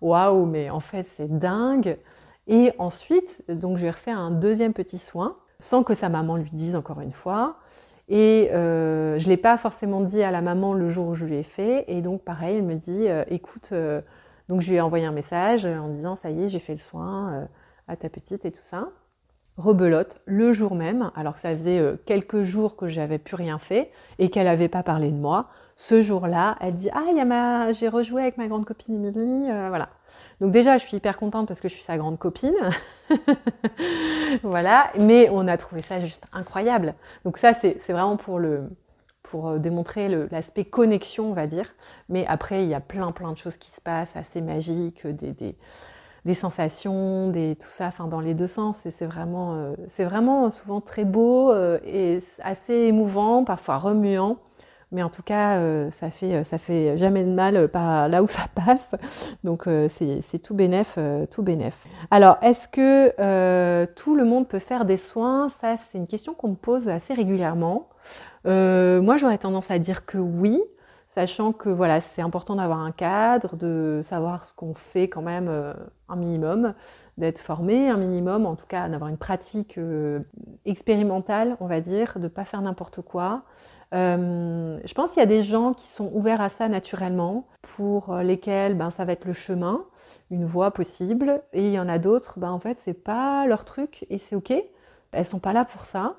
waouh, 0.00 0.46
mais 0.46 0.70
en 0.70 0.80
fait, 0.80 1.06
c'est 1.16 1.38
dingue. 1.38 1.98
Et 2.46 2.72
ensuite, 2.78 3.42
donc, 3.48 3.76
je 3.76 3.82
lui 3.82 3.88
ai 3.88 3.90
refait 3.90 4.12
un 4.12 4.30
deuxième 4.30 4.72
petit 4.72 4.98
soin, 4.98 5.36
sans 5.58 5.82
que 5.82 5.94
sa 5.94 6.08
maman 6.08 6.36
lui 6.36 6.50
dise 6.50 6.76
encore 6.76 7.00
une 7.00 7.12
fois. 7.12 7.56
Et 8.08 8.50
euh, 8.52 9.18
je 9.18 9.24
ne 9.24 9.30
l'ai 9.30 9.36
pas 9.36 9.58
forcément 9.58 10.00
dit 10.00 10.22
à 10.22 10.30
la 10.30 10.40
maman 10.40 10.74
le 10.74 10.88
jour 10.88 11.08
où 11.08 11.14
je 11.14 11.24
lui 11.24 11.36
ai 11.36 11.42
fait. 11.42 11.84
Et 11.88 12.02
donc, 12.02 12.22
pareil, 12.22 12.56
elle 12.56 12.64
me 12.64 12.74
dit 12.74 13.08
euh, 13.08 13.24
écoute, 13.28 13.70
euh, 13.72 14.00
donc 14.48 14.60
je 14.60 14.70
lui 14.70 14.76
ai 14.76 14.80
envoyé 14.80 15.06
un 15.06 15.12
message 15.12 15.66
en 15.66 15.88
disant 15.88 16.14
ça 16.14 16.30
y 16.30 16.44
est, 16.44 16.48
j'ai 16.48 16.60
fait 16.60 16.74
le 16.74 16.78
soin 16.78 17.48
à 17.88 17.96
ta 17.96 18.08
petite 18.08 18.44
et 18.44 18.52
tout 18.52 18.62
ça. 18.62 18.90
Rebelote 19.56 20.20
le 20.26 20.52
jour 20.52 20.74
même, 20.74 21.10
alors 21.16 21.34
que 21.34 21.40
ça 21.40 21.56
faisait 21.56 21.82
quelques 22.04 22.42
jours 22.42 22.76
que 22.76 22.88
j'avais 22.88 23.18
plus 23.18 23.36
rien 23.36 23.58
fait 23.58 23.90
et 24.18 24.28
qu'elle 24.28 24.44
n'avait 24.44 24.68
pas 24.68 24.82
parlé 24.82 25.10
de 25.10 25.16
moi. 25.16 25.48
Ce 25.76 26.02
jour-là, 26.02 26.56
elle 26.60 26.74
dit 26.74 26.90
ah, 26.90 27.24
ma... 27.24 27.72
j'ai 27.72 27.88
rejoué 27.88 28.22
avec 28.22 28.36
ma 28.38 28.48
grande 28.48 28.64
copine 28.64 28.94
Émilie, 28.94 29.48
voilà. 29.68 29.88
Donc 30.40 30.52
déjà, 30.52 30.76
je 30.78 30.84
suis 30.84 30.96
hyper 30.96 31.16
contente 31.16 31.48
parce 31.48 31.60
que 31.60 31.68
je 31.68 31.74
suis 31.74 31.82
sa 31.82 31.96
grande 31.96 32.18
copine. 32.18 32.54
voilà, 34.42 34.90
mais 34.98 35.28
on 35.30 35.48
a 35.48 35.56
trouvé 35.56 35.82
ça 35.82 36.00
juste 36.00 36.26
incroyable. 36.32 36.94
Donc 37.24 37.38
ça, 37.38 37.54
c'est 37.54 37.78
vraiment 37.88 38.16
pour, 38.16 38.38
le, 38.38 38.68
pour 39.22 39.48
euh, 39.48 39.58
démontrer 39.58 40.08
l'aspect 40.30 40.64
connexion, 40.64 41.30
on 41.30 41.32
va 41.32 41.46
dire. 41.46 41.74
Mais 42.08 42.26
après, 42.26 42.64
il 42.64 42.68
y 42.68 42.74
a 42.74 42.80
plein, 42.80 43.10
plein 43.12 43.32
de 43.32 43.38
choses 43.38 43.56
qui 43.56 43.70
se 43.70 43.80
passent, 43.80 44.16
assez 44.16 44.42
magiques, 44.42 45.06
des 46.26 46.34
sensations, 46.34 47.30
des, 47.30 47.56
tout 47.58 47.68
ça, 47.70 47.86
enfin, 47.86 48.08
dans 48.08 48.20
les 48.20 48.34
deux 48.34 48.48
sens. 48.48 48.84
Et 48.84 48.90
c'est 48.90 49.06
vraiment, 49.06 49.54
euh, 49.54 49.74
c'est 49.86 50.04
vraiment 50.04 50.50
souvent 50.50 50.80
très 50.80 51.04
beau 51.04 51.52
euh, 51.52 51.78
et 51.86 52.20
assez 52.42 52.74
émouvant, 52.74 53.44
parfois 53.44 53.78
remuant. 53.78 54.36
Mais 54.92 55.02
en 55.02 55.08
tout 55.08 55.22
cas, 55.22 55.58
euh, 55.58 55.90
ça 55.90 56.10
fait 56.10 56.44
ça 56.44 56.58
fait 56.58 56.96
jamais 56.96 57.24
de 57.24 57.32
mal 57.32 57.68
par 57.68 58.08
là 58.08 58.22
où 58.22 58.28
ça 58.28 58.42
passe. 58.66 58.92
Donc 59.44 59.68
c'est 59.88 60.42
tout 60.42 60.54
bénef, 60.54 60.98
tout 61.30 61.42
bénef. 61.42 61.86
Alors, 62.10 62.38
est-ce 62.42 62.68
que 62.68 63.84
tout 63.94 64.16
le 64.16 64.24
monde 64.24 64.48
peut 64.48 64.58
faire 64.58 64.84
des 64.84 64.96
soins? 64.96 65.48
Ça, 65.60 65.76
c'est 65.76 65.98
une 65.98 66.06
question 66.06 66.34
qu'on 66.34 66.50
me 66.50 66.54
pose 66.56 66.88
assez 66.88 67.14
régulièrement. 67.14 67.88
moi, 68.44 69.16
j'aurais 69.16 69.38
tendance 69.38 69.70
à 69.70 69.78
dire 69.78 70.06
que 70.06 70.18
oui, 70.18 70.60
sachant 71.06 71.52
que 71.52 71.68
voilà, 71.68 72.00
c'est 72.00 72.22
important 72.22 72.56
d'avoir 72.56 72.80
un 72.80 72.92
cadre, 72.92 73.56
de 73.56 74.00
savoir 74.04 74.44
ce 74.44 74.52
qu'on 74.52 74.74
fait 74.74 75.08
quand 75.08 75.22
même 75.22 75.48
un 76.08 76.16
minimum, 76.16 76.74
d'être 77.16 77.38
formé 77.38 77.88
un 77.88 77.96
minimum, 77.96 78.46
en 78.46 78.56
tout 78.56 78.66
cas 78.66 78.88
d'avoir 78.88 79.08
une 79.08 79.16
pratique 79.16 79.78
expérimentale, 80.64 81.56
on 81.60 81.66
va 81.66 81.80
dire, 81.80 82.14
de 82.16 82.24
ne 82.24 82.28
pas 82.28 82.44
faire 82.44 82.60
n'importe 82.60 83.02
quoi. 83.02 83.42
Euh, 83.94 84.78
je 84.84 84.94
pense 84.94 85.12
qu'il 85.12 85.20
y 85.20 85.22
a 85.22 85.26
des 85.26 85.42
gens 85.42 85.72
qui 85.72 85.88
sont 85.88 86.10
ouverts 86.12 86.40
à 86.40 86.48
ça 86.48 86.68
naturellement, 86.68 87.46
pour 87.62 88.14
lesquels 88.16 88.74
ben, 88.76 88.90
ça 88.90 89.04
va 89.04 89.12
être 89.12 89.24
le 89.24 89.32
chemin, 89.32 89.84
une 90.30 90.44
voie 90.44 90.72
possible, 90.72 91.42
et 91.52 91.66
il 91.66 91.72
y 91.72 91.78
en 91.78 91.88
a 91.88 91.98
d'autres, 91.98 92.38
ben, 92.38 92.50
en 92.50 92.58
fait, 92.58 92.78
c'est 92.80 92.94
pas 92.94 93.46
leur 93.46 93.64
truc 93.64 94.06
et 94.10 94.18
c'est 94.18 94.36
ok. 94.36 94.52
Elles 95.12 95.26
sont 95.26 95.38
pas 95.38 95.52
là 95.52 95.64
pour 95.64 95.84
ça. 95.84 96.16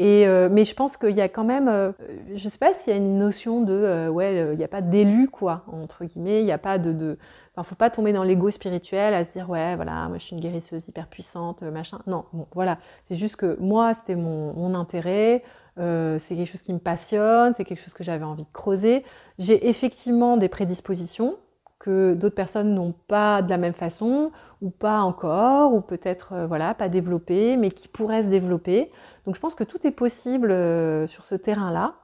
Euh, 0.00 0.48
mais 0.50 0.64
je 0.64 0.74
pense 0.74 0.96
qu'il 0.96 1.10
y 1.10 1.20
a 1.20 1.28
quand 1.28 1.44
même, 1.44 1.68
euh, 1.68 1.92
je 2.34 2.48
sais 2.48 2.58
pas 2.58 2.72
s'il 2.72 2.92
y 2.92 2.96
a 2.96 2.98
une 2.98 3.18
notion 3.18 3.62
de, 3.62 4.08
ouais, 4.08 4.52
il 4.52 4.58
n'y 4.58 4.64
a 4.64 4.68
pas 4.68 4.80
d'élu, 4.80 5.28
quoi, 5.28 5.64
entre 5.70 6.04
guillemets, 6.04 6.40
il 6.40 6.44
n'y 6.44 6.52
a 6.52 6.58
pas 6.58 6.78
de. 6.78 6.92
de 6.92 7.18
Enfin, 7.54 7.64
faut 7.68 7.74
pas 7.74 7.90
tomber 7.90 8.14
dans 8.14 8.22
l'ego 8.22 8.50
spirituel 8.50 9.12
à 9.12 9.24
se 9.24 9.30
dire, 9.30 9.50
ouais, 9.50 9.76
voilà, 9.76 10.08
moi 10.08 10.16
je 10.16 10.24
suis 10.24 10.34
une 10.34 10.40
guérisseuse 10.40 10.88
hyper 10.88 11.06
puissante, 11.06 11.62
machin. 11.62 11.98
Non, 12.06 12.24
bon, 12.32 12.46
voilà. 12.54 12.78
C'est 13.08 13.14
juste 13.14 13.36
que 13.36 13.58
moi, 13.60 13.92
c'était 13.92 14.14
mon, 14.16 14.54
mon 14.54 14.74
intérêt. 14.74 15.42
Euh, 15.78 16.18
c'est 16.18 16.36
quelque 16.36 16.50
chose 16.50 16.62
qui 16.62 16.72
me 16.72 16.78
passionne, 16.78 17.54
c'est 17.56 17.64
quelque 17.64 17.80
chose 17.82 17.94
que 17.94 18.04
j'avais 18.04 18.24
envie 18.24 18.44
de 18.44 18.52
creuser. 18.52 19.04
J'ai 19.38 19.68
effectivement 19.68 20.36
des 20.36 20.48
prédispositions 20.48 21.36
que 21.78 22.14
d'autres 22.14 22.34
personnes 22.34 22.74
n'ont 22.74 22.94
pas 23.08 23.42
de 23.42 23.50
la 23.50 23.58
même 23.58 23.72
façon, 23.72 24.30
ou 24.60 24.70
pas 24.70 25.00
encore, 25.00 25.74
ou 25.74 25.80
peut-être 25.80 26.32
euh, 26.32 26.46
voilà, 26.46 26.74
pas 26.74 26.88
développées, 26.88 27.56
mais 27.56 27.70
qui 27.70 27.88
pourraient 27.88 28.22
se 28.22 28.28
développer. 28.28 28.92
Donc 29.26 29.34
je 29.34 29.40
pense 29.40 29.54
que 29.54 29.64
tout 29.64 29.86
est 29.86 29.92
possible 29.92 30.50
euh, 30.50 31.06
sur 31.06 31.24
ce 31.24 31.34
terrain-là, 31.34 31.94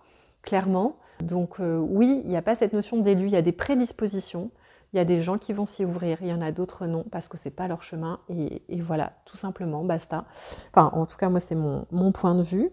clairement. 0.42 0.96
Donc 1.20 1.57
oui, 1.59 2.22
il 2.24 2.31
n'y 2.31 2.37
a 2.37 2.42
pas 2.42 2.54
cette 2.54 2.72
notion 2.72 2.98
d'élu, 2.98 3.26
il 3.26 3.33
y 3.33 3.37
a 3.37 3.42
des 3.42 3.52
prédispositions. 3.52 4.52
Il 4.92 4.96
y 4.96 5.00
a 5.00 5.04
des 5.04 5.20
gens 5.20 5.37
qui 5.37 5.52
vont 5.52 5.66
s'y 5.66 5.85
ouvrir, 5.85 6.18
il 6.22 6.28
y 6.28 6.33
en 6.33 6.40
a 6.40 6.50
d'autres 6.52 6.87
non, 6.87 7.04
parce 7.11 7.28
que 7.28 7.37
c'est 7.37 7.50
pas 7.50 7.66
leur 7.66 7.83
chemin. 7.83 8.20
Et, 8.31 8.62
voilà, 8.81 9.12
tout 9.26 9.37
simplement, 9.37 9.85
basta. 9.85 10.24
Enfin, 10.72 10.90
en 10.94 11.04
tout 11.04 11.16
cas, 11.18 11.28
moi, 11.28 11.40
c'est 11.40 11.57
mon 11.57 12.12
point 12.12 12.35
de 12.35 12.42
vue. 12.42 12.70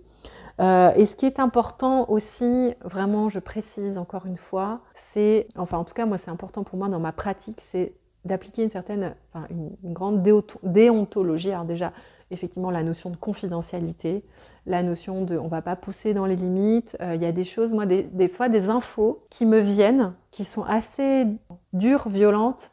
Euh, 0.61 0.91
et 0.95 1.05
ce 1.05 1.15
qui 1.15 1.25
est 1.25 1.39
important 1.39 2.09
aussi, 2.09 2.73
vraiment, 2.83 3.29
je 3.29 3.39
précise 3.39 3.97
encore 3.97 4.25
une 4.25 4.37
fois, 4.37 4.81
c'est, 4.93 5.47
enfin 5.57 5.77
en 5.77 5.83
tout 5.83 5.93
cas 5.93 6.05
moi 6.05 6.17
c'est 6.17 6.31
important 6.31 6.63
pour 6.63 6.77
moi 6.77 6.87
dans 6.87 6.99
ma 6.99 7.11
pratique, 7.11 7.61
c'est 7.71 7.93
d'appliquer 8.23 8.63
une 8.63 8.69
certaine, 8.69 9.15
enfin, 9.33 9.47
une, 9.49 9.75
grande 9.93 10.23
déontologie. 10.63 11.51
Alors 11.51 11.65
déjà, 11.65 11.91
effectivement, 12.31 12.71
la 12.71 12.83
notion 12.83 13.09
de 13.09 13.15
confidentialité, 13.15 14.23
la 14.65 14.83
notion 14.83 15.23
de 15.23 15.37
on 15.37 15.47
va 15.47 15.61
pas 15.61 15.75
pousser 15.75 16.13
dans 16.13 16.25
les 16.25 16.35
limites. 16.35 16.97
Euh, 17.01 17.15
il 17.15 17.21
y 17.21 17.25
a 17.25 17.31
des 17.31 17.43
choses, 17.43 17.73
moi, 17.73 17.85
des, 17.85 18.03
des, 18.03 18.27
fois, 18.27 18.49
des 18.49 18.69
infos 18.69 19.25
qui 19.29 19.45
me 19.45 19.59
viennent, 19.59 20.13
qui 20.31 20.43
sont 20.43 20.63
assez 20.63 21.25
dures, 21.73 22.09
violentes. 22.09 22.71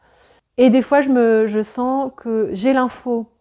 Et 0.56 0.70
des 0.70 0.82
fois, 0.82 1.00
je, 1.00 1.10
me, 1.10 1.46
je 1.46 1.62
sens 1.62 2.10
que 2.16 2.50
j'ai 2.52 2.72
l'info 2.72 3.32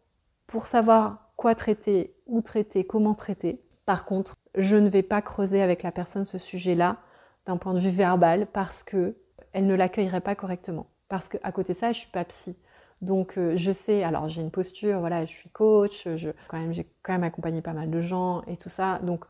pour 0.48 0.68
savoir 0.68 1.32
quoi 1.36 1.56
traiter, 1.56 2.14
où 2.28 2.42
traiter, 2.42 2.84
comment 2.84 3.14
traiter. 3.14 3.62
Par 3.86 4.06
contre, 4.06 4.36
je 4.56 4.76
ne 4.76 4.90
vais 4.90 5.04
pas 5.04 5.22
creuser 5.22 5.62
avec 5.62 5.84
la 5.84 5.92
personne 5.92 6.24
ce 6.24 6.38
sujet-là 6.38 6.98
d'un 7.46 7.58
point 7.58 7.74
de 7.74 7.80
vue 7.80 7.90
verbal 7.90 8.48
parce 8.48 8.84
que 8.84 9.16
elle 9.54 9.66
ne 9.66 9.76
l'accueillerait 9.76 10.22
pas 10.22 10.36
correctement. 10.36 10.88
Parce 11.10 11.28
qu'à 11.28 11.52
côté 11.52 11.74
de 11.74 11.78
ça, 11.78 11.92
je 11.92 12.00
suis 12.00 12.12
pas 12.12 12.24
psy. 12.26 12.56
Donc 13.02 13.38
euh, 13.38 13.54
je 13.56 13.72
sais, 13.72 14.04
alors 14.04 14.30
j'ai 14.30 14.42
une 14.42 14.52
posture, 14.52 15.00
voilà, 15.00 15.26
je 15.26 15.32
suis 15.32 15.50
coach, 15.50 16.08
quand 16.48 16.60
même, 16.60 16.74
j'ai 16.74 16.88
quand 17.02 17.14
même 17.14 17.24
accompagné 17.24 17.62
pas 17.62 17.74
mal 17.74 17.90
de 17.90 18.02
gens 18.02 18.44
et 18.44 18.58
tout 18.58 18.70
ça. 18.70 19.00
Donc 19.00 19.26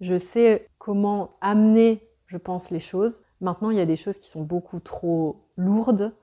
je 0.00 0.16
sais 0.16 0.68
comment 0.78 1.36
amener, 1.40 2.02
je 2.26 2.36
pense, 2.36 2.70
les 2.70 2.80
choses. 2.80 3.20
Maintenant, 3.40 3.70
il 3.70 3.76
y 3.76 3.80
a 3.80 3.86
des 3.86 3.96
choses 3.96 4.18
qui 4.18 4.28
sont 4.30 4.42
beaucoup 4.42 4.80
trop 4.80 5.44
lourdes 5.56 6.14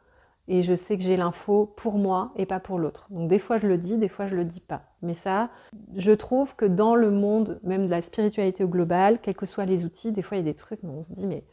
et 0.47 0.63
je 0.63 0.75
sais 0.75 0.97
que 0.97 1.03
j'ai 1.03 1.17
l'info 1.17 1.71
pour 1.77 1.97
moi 1.97 2.31
et 2.35 2.45
pas 2.45 2.59
pour 2.59 2.79
l'autre. 2.79 3.07
Donc 3.11 3.29
des 3.29 3.39
fois 3.39 3.57
je 3.59 3.67
le 3.67 3.77
dis, 3.77 3.97
des 3.97 4.07
fois 4.07 4.27
je 4.27 4.35
le 4.35 4.43
dis 4.43 4.59
pas. 4.59 4.83
Mais 5.01 5.13
ça, 5.13 5.49
je 5.95 6.11
trouve 6.11 6.55
que 6.55 6.65
dans 6.65 6.95
le 6.95 7.11
monde 7.11 7.59
même 7.63 7.85
de 7.85 7.91
la 7.91 8.01
spiritualité 8.01 8.63
au 8.63 8.67
global, 8.67 9.19
quels 9.21 9.35
que 9.35 9.45
soient 9.45 9.65
les 9.65 9.85
outils, 9.85 10.11
des 10.11 10.21
fois 10.21 10.37
il 10.37 10.45
y 10.45 10.49
a 10.49 10.51
des 10.51 10.57
trucs, 10.57 10.81
mais 10.83 10.89
on 10.89 11.03
se 11.03 11.11
dit 11.11 11.27
mais 11.27 11.43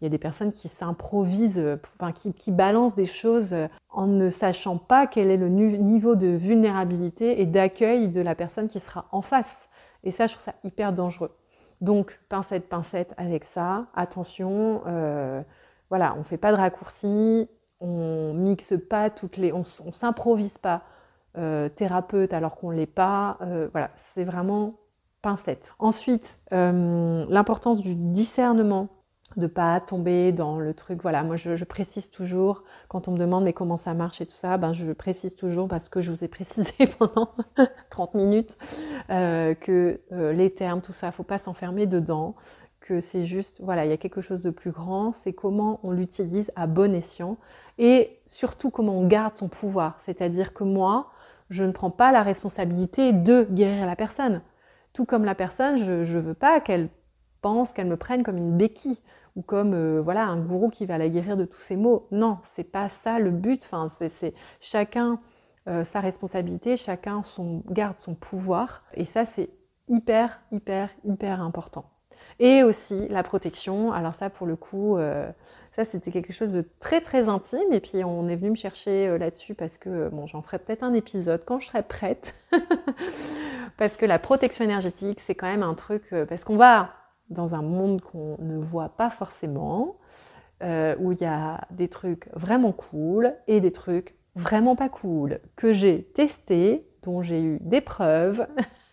il 0.00 0.04
y 0.04 0.06
a 0.06 0.10
des 0.10 0.18
personnes 0.18 0.52
qui 0.52 0.68
s'improvisent, 0.68 1.62
enfin 2.00 2.12
qui, 2.12 2.32
qui, 2.32 2.52
balancent 2.52 2.94
des 2.94 3.04
choses 3.04 3.54
en 3.90 4.06
ne 4.06 4.30
sachant 4.30 4.78
pas 4.78 5.06
quel 5.06 5.30
est 5.30 5.36
le 5.36 5.48
niveau 5.48 6.14
de 6.14 6.28
vulnérabilité 6.28 7.40
et 7.40 7.46
d'accueil 7.46 8.08
de 8.08 8.20
la 8.20 8.34
personne 8.34 8.68
qui 8.68 8.80
sera 8.80 9.06
en 9.10 9.22
face. 9.22 9.68
Et 10.04 10.10
ça, 10.10 10.26
je 10.26 10.34
trouve 10.34 10.44
ça 10.44 10.54
hyper 10.62 10.92
dangereux. 10.92 11.34
Donc 11.80 12.20
pincette, 12.28 12.68
pincette 12.68 13.12
avec 13.16 13.44
ça. 13.44 13.86
Attention, 13.94 14.82
euh, 14.86 15.42
voilà, 15.90 16.14
on 16.18 16.22
fait 16.22 16.36
pas 16.36 16.52
de 16.52 16.56
raccourcis 16.56 17.48
on 17.80 18.34
mixe 18.34 18.74
pas 18.88 19.10
toutes 19.10 19.36
les, 19.36 19.52
on, 19.52 19.64
s'improvise 19.64 20.58
pas 20.58 20.82
euh, 21.36 21.68
thérapeute 21.68 22.32
alors 22.32 22.56
qu'on 22.56 22.70
l'est 22.70 22.86
pas. 22.86 23.38
Euh, 23.42 23.68
voilà, 23.72 23.90
c'est 24.14 24.24
vraiment 24.24 24.74
pincette. 25.22 25.74
Ensuite, 25.78 26.40
euh, 26.52 27.24
l'importance 27.28 27.78
du 27.78 27.94
discernement, 27.94 28.88
de 29.36 29.46
pas 29.46 29.80
tomber 29.80 30.32
dans 30.32 30.58
le 30.58 30.74
truc. 30.74 31.00
Voilà, 31.02 31.22
moi 31.22 31.36
je, 31.36 31.64
précise 31.64 32.10
toujours 32.10 32.64
quand 32.88 33.08
on 33.08 33.12
me 33.12 33.18
demande 33.18 33.44
mais 33.44 33.52
comment 33.52 33.76
ça 33.76 33.94
marche 33.94 34.20
et 34.20 34.26
tout 34.26 34.34
ça, 34.34 34.56
ben 34.56 34.72
je 34.72 34.92
précise 34.92 35.34
toujours 35.34 35.68
parce 35.68 35.88
que 35.88 36.00
je 36.00 36.10
vous 36.10 36.24
ai 36.24 36.28
précisé 36.28 36.72
pendant 36.98 37.30
30 37.90 38.14
minutes 38.14 38.56
que 39.08 40.00
les 40.10 40.50
termes, 40.50 40.80
tout 40.80 40.92
ça, 40.92 41.12
faut 41.12 41.22
pas 41.22 41.38
s'enfermer 41.38 41.86
dedans 41.86 42.34
que 42.80 43.00
c'est 43.00 43.26
juste, 43.26 43.60
voilà, 43.62 43.84
il 43.84 43.90
y 43.90 43.92
a 43.92 43.96
quelque 43.96 44.20
chose 44.20 44.40
de 44.40 44.50
plus 44.50 44.70
grand, 44.70 45.12
c'est 45.12 45.32
comment 45.32 45.78
on 45.82 45.90
l'utilise 45.90 46.50
à 46.56 46.66
bon 46.66 46.94
escient 46.94 47.36
et 47.76 48.18
surtout 48.26 48.70
comment 48.70 48.98
on 48.98 49.06
garde 49.06 49.36
son 49.36 49.48
pouvoir. 49.48 49.98
C'est-à-dire 50.00 50.54
que 50.54 50.64
moi, 50.64 51.10
je 51.50 51.64
ne 51.64 51.72
prends 51.72 51.90
pas 51.90 52.12
la 52.12 52.22
responsabilité 52.22 53.12
de 53.12 53.46
guérir 53.50 53.86
la 53.86 53.96
personne. 53.96 54.40
Tout 54.92 55.04
comme 55.04 55.24
la 55.24 55.34
personne, 55.34 55.76
je 55.76 56.14
ne 56.14 56.20
veux 56.20 56.34
pas 56.34 56.60
qu'elle 56.60 56.88
pense 57.40 57.72
qu'elle 57.72 57.86
me 57.86 57.96
prenne 57.96 58.22
comme 58.22 58.38
une 58.38 58.56
béquille 58.56 58.98
ou 59.38 59.42
comme 59.42 59.72
euh, 59.72 60.02
voilà 60.02 60.24
un 60.24 60.36
gourou 60.36 60.68
qui 60.68 60.84
va 60.84 60.98
la 60.98 61.08
guérir 61.08 61.36
de 61.36 61.44
tous 61.44 61.60
ses 61.60 61.76
maux. 61.76 62.08
Non, 62.10 62.38
c'est 62.54 62.64
pas 62.64 62.88
ça 62.88 63.20
le 63.20 63.30
but. 63.30 63.62
Enfin, 63.64 63.86
c'est 64.10 64.34
chacun 64.60 65.20
euh, 65.68 65.84
sa 65.84 66.00
responsabilité, 66.00 66.76
chacun 66.76 67.22
son, 67.22 67.62
garde 67.70 67.98
son 67.98 68.16
pouvoir. 68.16 68.82
Et 68.94 69.04
ça, 69.04 69.24
c'est 69.24 69.48
hyper, 69.88 70.40
hyper, 70.50 70.90
hyper 71.04 71.40
important. 71.40 71.84
Et 72.40 72.64
aussi 72.64 73.06
la 73.10 73.22
protection. 73.22 73.92
Alors 73.92 74.16
ça, 74.16 74.28
pour 74.28 74.46
le 74.46 74.56
coup, 74.56 74.96
euh, 74.96 75.30
ça 75.70 75.84
c'était 75.84 76.10
quelque 76.10 76.32
chose 76.32 76.52
de 76.52 76.64
très 76.80 77.00
très 77.00 77.28
intime. 77.28 77.72
Et 77.72 77.80
puis 77.80 78.02
on 78.02 78.28
est 78.28 78.36
venu 78.36 78.50
me 78.50 78.56
chercher 78.56 79.16
là-dessus 79.18 79.54
parce 79.54 79.78
que 79.78 80.08
bon, 80.08 80.26
j'en 80.26 80.42
ferai 80.42 80.58
peut-être 80.58 80.82
un 80.82 80.94
épisode 80.94 81.44
quand 81.44 81.60
je 81.60 81.68
serai 81.68 81.82
prête. 81.84 82.34
parce 83.76 83.96
que 83.96 84.04
la 84.04 84.18
protection 84.18 84.64
énergétique, 84.64 85.20
c'est 85.24 85.36
quand 85.36 85.46
même 85.46 85.62
un 85.62 85.74
truc, 85.74 86.12
parce 86.28 86.42
qu'on 86.42 86.56
va 86.56 86.90
dans 87.30 87.54
un 87.54 87.62
monde 87.62 88.00
qu'on 88.00 88.36
ne 88.38 88.56
voit 88.56 88.90
pas 88.90 89.10
forcément, 89.10 89.96
euh, 90.62 90.96
où 90.98 91.12
il 91.12 91.20
y 91.20 91.26
a 91.26 91.60
des 91.70 91.88
trucs 91.88 92.28
vraiment 92.34 92.72
cool 92.72 93.34
et 93.46 93.60
des 93.60 93.72
trucs 93.72 94.16
vraiment 94.34 94.76
pas 94.76 94.88
cool 94.88 95.40
que 95.56 95.72
j'ai 95.72 96.02
testés, 96.14 96.84
dont 97.02 97.22
j'ai 97.22 97.40
eu 97.40 97.58
des 97.60 97.80
preuves 97.80 98.46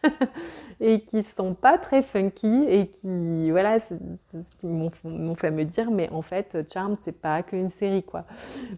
et 0.79 1.01
qui 1.01 1.23
sont 1.23 1.53
pas 1.53 1.77
très 1.77 2.01
funky 2.03 2.65
et 2.67 2.87
qui, 2.87 3.49
voilà, 3.51 3.77
qui 3.79 4.67
m'ont 4.67 5.35
fait 5.35 5.51
me 5.51 5.63
dire, 5.63 5.89
mais 5.91 6.09
en 6.11 6.21
fait, 6.21 6.57
Charm, 6.71 6.97
c'est 7.01 7.19
pas 7.19 7.41
qu'une 7.43 7.69
série, 7.69 8.03
quoi. 8.03 8.25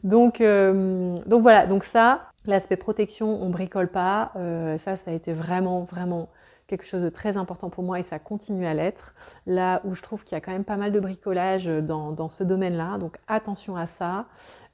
Donc, 0.04 0.41
euh, 0.41 1.15
donc 1.26 1.41
voilà, 1.41 1.65
donc 1.65 1.84
ça, 1.84 2.22
l'aspect 2.46 2.78
protection, 2.78 3.41
on 3.41 3.50
bricole 3.50 3.89
pas, 3.89 4.32
euh, 4.36 4.78
ça, 4.78 4.96
ça 4.96 5.12
a 5.12 5.13
été 5.13 5.34
vraiment, 5.34 5.82
vraiment 5.82 6.30
quelque 6.67 6.86
chose 6.86 7.01
de 7.01 7.10
très 7.10 7.38
important 7.38 7.69
pour 7.69 7.84
moi 7.84 7.99
et 7.99 8.03
ça 8.03 8.19
continue 8.19 8.65
à 8.65 8.73
l'être. 8.73 9.15
Là 9.45 9.82
où 9.86 9.95
je 9.95 10.01
trouve 10.01 10.23
qu'il 10.23 10.36
y 10.36 10.38
a 10.38 10.41
quand 10.41 10.51
même 10.51 10.65
pas 10.65 10.77
mal 10.77 10.91
de 10.91 10.99
bricolage 10.99 11.65
dans, 11.65 12.12
dans 12.12 12.30
ce 12.30 12.43
domaine-là, 12.43 12.97
donc 12.97 13.17
attention 13.27 13.75
à 13.75 13.86
ça. 13.86 14.25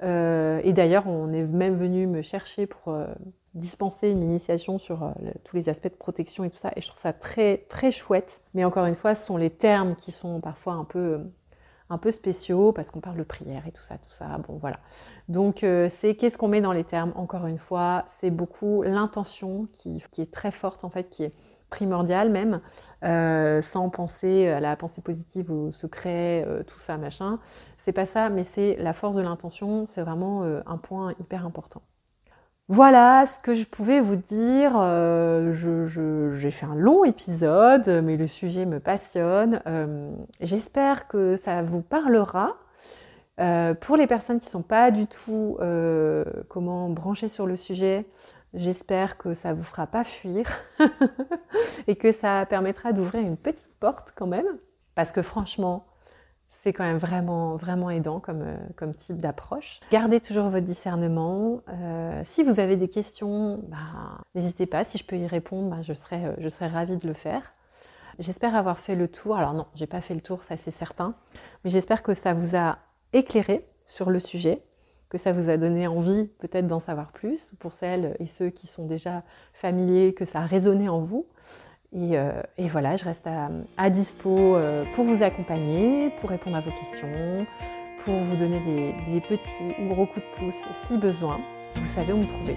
Euh, 0.01 0.59
et 0.63 0.73
d'ailleurs, 0.73 1.07
on 1.07 1.31
est 1.31 1.43
même 1.43 1.77
venu 1.77 2.07
me 2.07 2.21
chercher 2.21 2.65
pour 2.65 2.93
dispenser 3.53 4.09
une 4.09 4.23
initiation 4.23 4.77
sur 4.77 5.03
euh, 5.03 5.11
tous 5.43 5.55
les 5.55 5.69
aspects 5.69 5.89
de 5.89 5.95
protection 5.95 6.43
et 6.43 6.49
tout 6.49 6.57
ça. 6.57 6.71
Et 6.75 6.81
je 6.81 6.87
trouve 6.87 6.99
ça 6.99 7.13
très, 7.13 7.57
très 7.69 7.91
chouette. 7.91 8.41
Mais 8.53 8.63
encore 8.63 8.85
une 8.85 8.95
fois, 8.95 9.15
ce 9.15 9.25
sont 9.25 9.37
les 9.37 9.49
termes 9.49 9.95
qui 9.95 10.11
sont 10.11 10.39
parfois 10.41 10.73
un 10.73 10.83
peu, 10.85 11.21
un 11.89 11.97
peu 11.97 12.09
spéciaux 12.09 12.71
parce 12.71 12.89
qu'on 12.89 13.01
parle 13.01 13.17
de 13.17 13.23
prière 13.23 13.67
et 13.67 13.71
tout 13.71 13.83
ça, 13.83 13.97
tout 13.97 14.11
ça. 14.11 14.25
Bon, 14.47 14.57
voilà. 14.57 14.79
Donc, 15.29 15.63
euh, 15.63 15.87
c'est 15.89 16.15
qu'est-ce 16.15 16.37
qu'on 16.37 16.47
met 16.47 16.61
dans 16.61 16.71
les 16.71 16.83
termes? 16.83 17.13
Encore 17.15 17.45
une 17.45 17.59
fois, 17.59 18.05
c'est 18.19 18.31
beaucoup 18.31 18.81
l'intention 18.81 19.67
qui, 19.71 20.03
qui, 20.11 20.21
est 20.21 20.31
très 20.31 20.51
forte, 20.51 20.83
en 20.83 20.89
fait, 20.89 21.09
qui 21.09 21.23
est 21.23 21.33
primordiale 21.73 22.29
même, 22.29 22.61
euh, 23.03 23.61
sans 23.61 23.89
penser 23.89 24.47
à 24.47 24.59
la 24.59 24.75
pensée 24.75 25.01
positive, 25.01 25.51
au 25.51 25.71
secret, 25.71 26.47
tout 26.67 26.79
ça, 26.79 26.97
machin. 26.97 27.39
C'est 27.77 27.91
pas 27.91 28.05
ça, 28.05 28.29
mais 28.29 28.45
c'est 28.55 28.77
la 28.79 28.93
force 28.93 29.15
de 29.15 29.21
l'intention. 29.21 29.85
C'est 29.85 30.01
vraiment 30.01 30.43
un 30.43 30.77
point 30.77 31.13
hyper 31.19 31.45
important. 31.45 31.81
Voilà 32.69 33.25
ce 33.25 33.39
que 33.39 33.53
je 33.53 33.65
pouvais 33.65 33.99
vous 33.99 34.15
dire. 34.15 34.71
Euh, 34.75 35.53
j'ai 36.33 36.49
fait 36.51 36.65
un 36.65 36.75
long 36.75 37.03
épisode, 37.03 37.87
mais 38.03 38.15
le 38.15 38.27
sujet 38.27 38.65
me 38.65 38.79
passionne. 38.79 39.61
Euh, 39.67 40.09
j'espère 40.39 41.07
que 41.07 41.35
ça 41.35 41.61
vous 41.61 41.81
parlera. 41.81 42.55
Euh, 43.39 43.73
pour 43.73 43.97
les 43.97 44.07
personnes 44.07 44.39
qui 44.39 44.45
ne 44.45 44.51
sont 44.51 44.61
pas 44.61 44.91
du 44.91 45.07
tout 45.07 45.57
comment 46.47 46.89
brancher 46.89 47.27
sur 47.27 47.47
le 47.47 47.57
sujet, 47.57 48.05
j'espère 48.53 49.17
que 49.17 49.33
ça 49.33 49.49
ne 49.49 49.55
vous 49.55 49.63
fera 49.63 49.87
pas 49.87 50.03
fuir 50.03 50.45
et 51.87 51.95
que 51.95 52.11
ça 52.11 52.45
permettra 52.45 52.93
d'ouvrir 52.93 53.21
une 53.21 53.37
petite 53.37 53.73
porte 53.79 54.13
quand 54.15 54.27
même. 54.27 54.45
Parce 54.95 55.11
que 55.11 55.21
franchement, 55.21 55.85
c'est 56.47 56.71
quand 56.71 56.83
même 56.83 56.97
vraiment, 56.97 57.55
vraiment 57.55 57.89
aidant 57.89 58.19
comme, 58.19 58.43
euh, 58.43 58.57
comme 58.75 58.93
type 58.93 59.17
d'approche. 59.17 59.79
Gardez 59.91 60.21
toujours 60.21 60.49
votre 60.49 60.65
discernement. 60.65 61.61
Euh, 61.69 62.21
si 62.25 62.43
vous 62.43 62.59
avez 62.59 62.77
des 62.77 62.87
questions, 62.87 63.59
bah, 63.67 64.21
n'hésitez 64.35 64.65
pas. 64.65 64.83
Si 64.83 64.97
je 64.97 65.03
peux 65.03 65.17
y 65.17 65.27
répondre, 65.27 65.69
bah, 65.69 65.81
je, 65.81 65.93
serai, 65.93 66.25
euh, 66.25 66.33
je 66.37 66.47
serai 66.47 66.67
ravie 66.67 66.97
de 66.97 67.07
le 67.07 67.13
faire. 67.13 67.53
J'espère 68.19 68.55
avoir 68.55 68.79
fait 68.79 68.95
le 68.95 69.07
tour. 69.07 69.35
Alors 69.35 69.53
non, 69.53 69.65
j'ai 69.73 69.87
pas 69.87 70.01
fait 70.01 70.13
le 70.13 70.21
tour, 70.21 70.43
ça 70.43 70.55
c'est 70.55 70.71
certain. 70.71 71.15
Mais 71.63 71.69
j'espère 71.69 72.03
que 72.03 72.13
ça 72.13 72.33
vous 72.33 72.55
a 72.55 72.77
éclairé 73.11 73.67
sur 73.85 74.09
le 74.09 74.19
sujet, 74.19 74.63
que 75.13 75.19
ça 75.19 75.31
vous 75.31 75.51
a 75.51 75.57
donné 75.57 75.85
envie 75.85 76.25
peut-être 76.39 76.65
d'en 76.65 76.79
savoir 76.79 77.11
plus, 77.11 77.53
pour 77.59 77.71
celles 77.71 78.15
et 78.19 78.25
ceux 78.25 78.49
qui 78.49 78.65
sont 78.65 78.87
déjà 78.87 79.21
familiers, 79.53 80.15
que 80.15 80.25
ça 80.25 80.39
a 80.39 80.45
résonné 80.47 80.89
en 80.89 81.01
vous. 81.01 81.27
Euh, 81.95 82.41
et, 82.57 82.67
voilà, 82.67 82.95
je 82.95 83.05
reste 83.05 83.27
à, 83.77 83.89
dispo 83.91 84.55
euh, 84.55 84.83
pour 84.95 85.05
vous 85.05 85.21
accompagner, 85.21 86.09
pour 86.19 86.31
répondre 86.31 86.57
à 86.57 86.61
vos 86.61 86.71
questions, 86.71 87.45
pour 88.03 88.15
vous 88.15 88.35
donner 88.37 88.59
des, 89.11 89.21
petits 89.21 89.75
ou 89.79 89.93
gros 89.93 90.07
coups 90.07 90.25
de 90.25 90.39
pouce 90.39 90.61
si 90.87 90.97
besoin. 90.97 91.39
Vous 91.75 91.93
savez 91.93 92.11
où 92.11 92.17
me 92.17 92.27
trouver. 92.27 92.55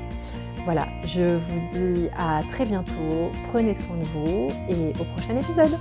Voilà, 0.64 0.87
je 1.05 1.37
vous 1.37 1.61
dis 1.75 2.09
à 2.16 2.40
très 2.51 2.64
bientôt, 2.64 3.31
prenez 3.49 3.75
soin 3.75 3.99
de 3.99 4.05
vous 4.05 4.49
et 4.71 4.99
au 4.99 5.05
prochain 5.05 5.37
épisode. 5.37 5.79